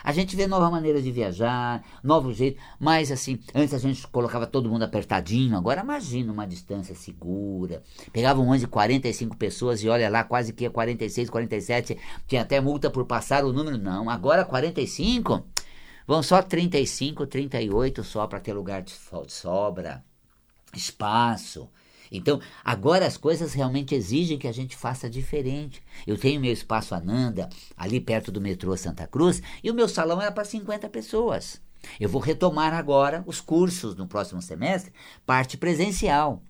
A 0.03 0.13
gente 0.13 0.35
vê 0.35 0.47
nova 0.47 0.69
maneira 0.69 1.01
de 1.01 1.11
viajar, 1.11 1.83
novo 2.03 2.31
jeito, 2.31 2.61
mas 2.79 3.11
assim, 3.11 3.39
antes 3.53 3.73
a 3.73 3.77
gente 3.77 4.07
colocava 4.07 4.47
todo 4.47 4.69
mundo 4.69 4.83
apertadinho, 4.83 5.57
agora 5.57 5.81
imagina 5.81 6.31
uma 6.31 6.47
distância 6.47 6.95
segura. 6.95 7.83
Pegava 8.13 8.39
um 8.39 8.43
ônibus 8.43 8.61
de 8.61 8.67
45 8.67 9.35
pessoas 9.35 9.83
e 9.83 9.89
olha 9.89 10.09
lá, 10.09 10.23
quase 10.23 10.53
que 10.53 10.69
46, 10.69 11.29
47, 11.29 11.97
tinha 12.25 12.41
até 12.41 12.61
multa 12.61 12.89
por 12.89 13.05
passar 13.05 13.43
o 13.43 13.51
número. 13.51 13.77
Não, 13.77 14.09
agora 14.09 14.45
45, 14.45 15.45
vão 16.07 16.23
só 16.23 16.41
35, 16.41 17.27
38 17.27 18.03
só 18.03 18.27
para 18.27 18.39
ter 18.39 18.53
lugar 18.53 18.83
de 18.83 18.93
sobra, 19.27 20.05
espaço. 20.73 21.69
Então, 22.11 22.39
agora 22.63 23.05
as 23.05 23.17
coisas 23.17 23.53
realmente 23.53 23.95
exigem 23.95 24.37
que 24.37 24.47
a 24.47 24.51
gente 24.51 24.75
faça 24.75 25.09
diferente. 25.09 25.81
Eu 26.05 26.17
tenho 26.17 26.41
meu 26.41 26.51
espaço 26.51 26.95
Ananda, 26.95 27.49
ali 27.75 27.99
perto 27.99 28.31
do 28.31 28.41
metrô 28.41 28.75
Santa 28.77 29.07
Cruz, 29.07 29.41
e 29.63 29.69
o 29.69 29.73
meu 29.73 29.87
salão 29.87 30.21
era 30.21 30.31
para 30.31 30.45
50 30.45 30.87
pessoas. 30.89 31.61
Eu 31.99 32.09
vou 32.09 32.21
retomar 32.21 32.73
agora 32.73 33.23
os 33.25 33.39
cursos 33.39 33.95
no 33.95 34.07
próximo 34.07 34.41
semestre, 34.41 34.91
parte 35.25 35.57
presencial. 35.57 36.41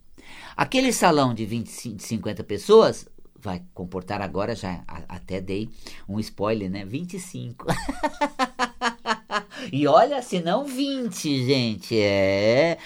Aquele 0.56 0.91
salão 0.91 1.34
de 1.34 1.46
20, 1.46 1.93
de 1.93 2.04
50 2.04 2.43
pessoas 2.43 3.08
vai 3.39 3.63
comportar 3.74 4.22
agora, 4.22 4.56
já 4.56 4.84
até 5.08 5.39
dei 5.39 5.70
um 6.08 6.20
spoiler, 6.20 6.70
né? 6.70 6.86
25. 6.86 7.67
e 9.72 9.88
olha, 9.88 10.22
se 10.22 10.41
não 10.41 10.65
20, 10.65 11.46
gente, 11.46 11.98
é. 12.00 12.78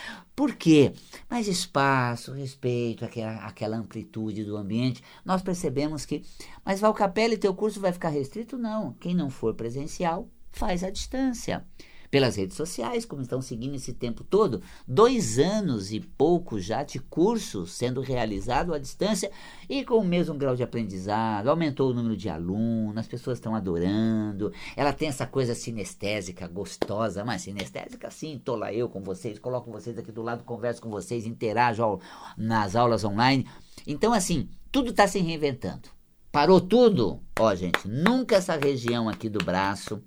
Por 0.42 0.56
quê? 0.56 0.92
Mais 1.30 1.48
espaço, 1.48 2.34
respeito, 2.34 3.06
aquela, 3.06 3.46
aquela 3.46 3.78
amplitude 3.78 4.44
do 4.44 4.58
ambiente. 4.58 5.04
Nós 5.24 5.44
percebemos 5.44 6.04
que, 6.04 6.24
mas 6.66 6.80
Valcapelli, 6.80 7.38
teu 7.38 7.54
curso 7.54 7.80
vai 7.80 7.94
ficar 7.94 8.10
restrito? 8.10 8.58
Não. 8.58 8.94
Quem 8.94 9.14
não 9.14 9.30
for 9.30 9.54
presencial, 9.54 10.28
faz 10.52 10.84
à 10.84 10.90
distância 10.90 11.64
pelas 12.12 12.36
redes 12.36 12.58
sociais, 12.58 13.06
como 13.06 13.22
estão 13.22 13.42
seguindo 13.42 13.76
esse 13.76 13.94
tempo 13.94 14.22
todo. 14.24 14.62
Dois 14.86 15.40
anos 15.40 15.94
e 15.94 16.02
pouco 16.02 16.60
já 16.60 16.84
de 16.84 17.00
curso 17.00 17.66
sendo 17.66 18.02
realizado 18.02 18.74
à 18.74 18.78
distância 18.78 19.32
e 19.70 19.86
com 19.86 19.96
o 19.96 20.04
mesmo 20.04 20.36
grau 20.36 20.54
de 20.54 20.62
aprendizado. 20.62 21.48
Aumentou 21.48 21.90
o 21.90 21.94
número 21.94 22.18
de 22.18 22.28
alunos, 22.28 22.98
as 22.98 23.08
pessoas 23.08 23.38
estão 23.38 23.56
adorando. 23.56 24.52
Ela 24.76 24.92
tem 24.92 25.08
essa 25.08 25.26
coisa 25.26 25.56
sinestésica, 25.56 26.48
gostosa, 26.48 27.24
mas 27.24 27.44
sinestésica 27.44 28.12
sim, 28.12 28.40
tô 28.44 28.56
lá 28.58 28.74
eu 28.74 28.90
com 28.90 29.02
vocês, 29.02 29.40
coloco 29.40 29.72
vocês 29.72 29.98
aqui 29.98 30.12
do 30.12 30.22
lado, 30.22 30.44
converso 30.44 30.82
com 30.82 30.90
vocês, 30.90 31.26
interajo 31.26 32.00
nas 32.38 32.76
aulas 32.76 33.06
online. 33.06 33.48
Então, 33.88 34.12
assim, 34.12 34.50
tudo 34.70 34.90
está 34.90 35.08
se 35.08 35.20
reinventando. 35.20 35.90
Parou 36.30 36.60
tudo? 36.60 37.20
Ó, 37.40 37.56
gente, 37.56 37.88
nunca 37.88 38.36
essa 38.36 38.56
região 38.56 39.08
aqui 39.08 39.30
do 39.30 39.44
braço 39.44 40.02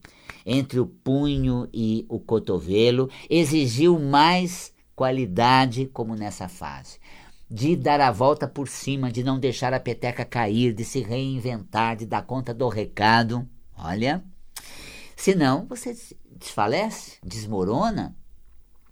entre 0.44 0.78
o 0.78 0.86
punho 0.86 1.68
e 1.72 2.04
o 2.08 2.18
cotovelo, 2.18 3.10
exigiu 3.28 3.98
mais 3.98 4.72
qualidade 4.94 5.86
como 5.86 6.14
nessa 6.14 6.48
fase. 6.48 6.98
De 7.50 7.76
dar 7.76 8.00
a 8.00 8.10
volta 8.10 8.48
por 8.48 8.68
cima, 8.68 9.12
de 9.12 9.22
não 9.22 9.38
deixar 9.38 9.72
a 9.74 9.80
peteca 9.80 10.24
cair, 10.24 10.72
de 10.72 10.84
se 10.84 11.00
reinventar, 11.00 11.96
de 11.96 12.06
dar 12.06 12.22
conta 12.22 12.52
do 12.52 12.68
recado. 12.68 13.48
Olha, 13.76 14.24
senão 15.16 15.66
você 15.66 15.96
desfalece, 16.36 17.18
desmorona, 17.22 18.16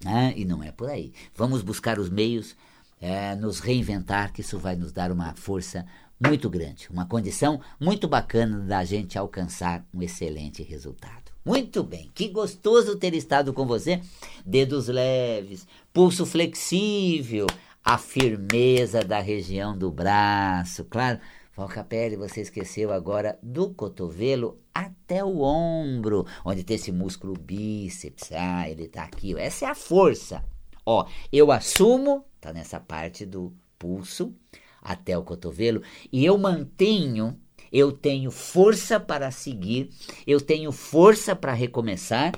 né? 0.05 0.33
e 0.37 0.45
não 0.45 0.63
é 0.63 0.71
por 0.71 0.89
aí. 0.89 1.13
Vamos 1.35 1.63
buscar 1.63 1.99
os 1.99 2.11
meios, 2.11 2.57
é, 3.01 3.35
nos 3.35 3.59
reinventar, 3.59 4.33
que 4.33 4.43
isso 4.43 4.59
vai 4.59 4.77
nos 4.77 4.93
dar 4.93 5.11
uma 5.11 5.35
força 5.35 5.85
muito 6.25 6.49
grande, 6.49 6.89
uma 6.89 7.05
condição 7.05 7.61
muito 7.81 8.07
bacana 8.07 8.61
da 8.61 8.85
gente 8.85 9.19
alcançar 9.19 9.85
um 9.93 10.01
excelente 10.01 10.63
resultado. 10.63 11.22
Muito 11.45 11.83
bem, 11.83 12.09
que 12.15 12.29
gostoso 12.29 12.95
ter 12.95 13.15
estado 13.15 13.53
com 13.53 13.67
você. 13.67 14.01
Dedos 14.47 14.87
leves, 14.87 15.67
pulso 15.93 16.25
flexível, 16.25 17.49
a 17.85 17.99
firmeza 17.99 19.03
da 19.03 19.19
região 19.19 19.77
do 19.77 19.91
braço, 19.91 20.85
claro. 20.85 21.19
Valcapelli, 21.57 22.15
você 22.15 22.43
esqueceu 22.43 22.93
agora 22.93 23.41
do 23.43 23.71
cotovelo 23.71 24.57
até 24.73 25.25
o 25.25 25.41
ombro, 25.41 26.25
onde 26.45 26.63
tem 26.63 26.77
esse 26.77 26.93
músculo 26.93 27.35
bíceps. 27.35 28.31
Ah, 28.31 28.71
ele 28.71 28.87
tá 28.87 29.03
aqui. 29.03 29.37
Essa 29.37 29.67
é 29.67 29.69
a 29.69 29.75
força. 29.75 30.45
Ó, 30.87 31.05
eu 31.33 31.51
assumo, 31.51 32.25
tá 32.41 32.53
nessa 32.53 32.79
parte 32.79 33.27
do 33.27 33.53
pulso 33.81 34.33
até 34.81 35.19
o 35.19 35.25
cotovelo, 35.25 35.83
e 36.13 36.25
eu 36.25 36.39
mantenho 36.39 37.37
eu 37.73 37.91
tenho 37.91 38.31
força 38.31 39.01
para 39.01 39.31
seguir, 39.31 39.91
eu 40.27 40.41
tenho 40.41 40.71
força 40.71 41.35
para 41.35 41.55
recomeçar. 41.55 42.33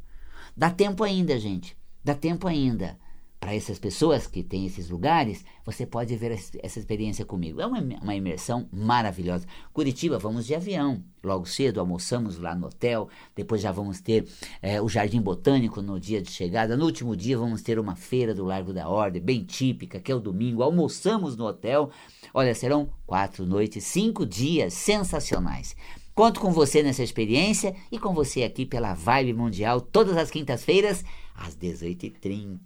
Dá 0.56 0.70
tempo 0.70 1.04
ainda, 1.04 1.38
gente. 1.38 1.76
Dá 2.02 2.16
tempo 2.16 2.48
ainda 2.48 2.98
para 3.44 3.54
essas 3.54 3.78
pessoas 3.78 4.26
que 4.26 4.42
têm 4.42 4.64
esses 4.64 4.88
lugares, 4.88 5.44
você 5.66 5.84
pode 5.84 6.16
ver 6.16 6.30
essa 6.32 6.78
experiência 6.78 7.26
comigo. 7.26 7.60
É 7.60 7.66
uma, 7.66 8.14
imersão 8.14 8.66
maravilhosa. 8.72 9.46
Curitiba, 9.70 10.18
vamos 10.18 10.46
de 10.46 10.54
avião. 10.54 11.04
Logo 11.22 11.44
cedo, 11.44 11.78
almoçamos 11.78 12.38
lá 12.38 12.54
no 12.54 12.68
hotel. 12.68 13.06
Depois 13.36 13.60
já 13.60 13.70
vamos 13.70 14.00
ter 14.00 14.26
é, 14.62 14.80
o 14.80 14.88
Jardim 14.88 15.20
Botânico 15.20 15.82
no 15.82 16.00
dia 16.00 16.22
de 16.22 16.30
chegada. 16.30 16.74
No 16.74 16.86
último 16.86 17.14
dia, 17.14 17.36
vamos 17.36 17.60
ter 17.60 17.78
uma 17.78 17.94
feira 17.94 18.34
do 18.34 18.46
Largo 18.46 18.72
da 18.72 18.88
Ordem, 18.88 19.20
bem 19.20 19.44
típica, 19.44 20.00
que 20.00 20.10
é 20.10 20.14
o 20.14 20.20
domingo. 20.20 20.62
Almoçamos 20.62 21.36
no 21.36 21.44
hotel. 21.44 21.90
Olha, 22.32 22.54
serão 22.54 22.88
quatro 23.06 23.44
noites, 23.44 23.84
cinco 23.84 24.24
dias 24.24 24.72
sensacionais. 24.72 25.76
Conto 26.14 26.40
com 26.40 26.50
você 26.50 26.82
nessa 26.82 27.02
experiência 27.02 27.74
e 27.92 27.98
com 27.98 28.14
você 28.14 28.44
aqui 28.44 28.64
pela 28.64 28.94
Vibe 28.94 29.34
Mundial 29.34 29.82
todas 29.82 30.16
as 30.16 30.30
quintas-feiras 30.30 31.04
às 31.34 31.56
18h30. 31.56 32.60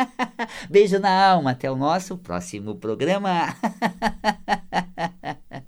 Beijo 0.70 0.98
na 0.98 1.30
alma, 1.30 1.52
até 1.52 1.70
o 1.70 1.76
nosso 1.76 2.18
próximo 2.18 2.76
programa. 2.76 3.54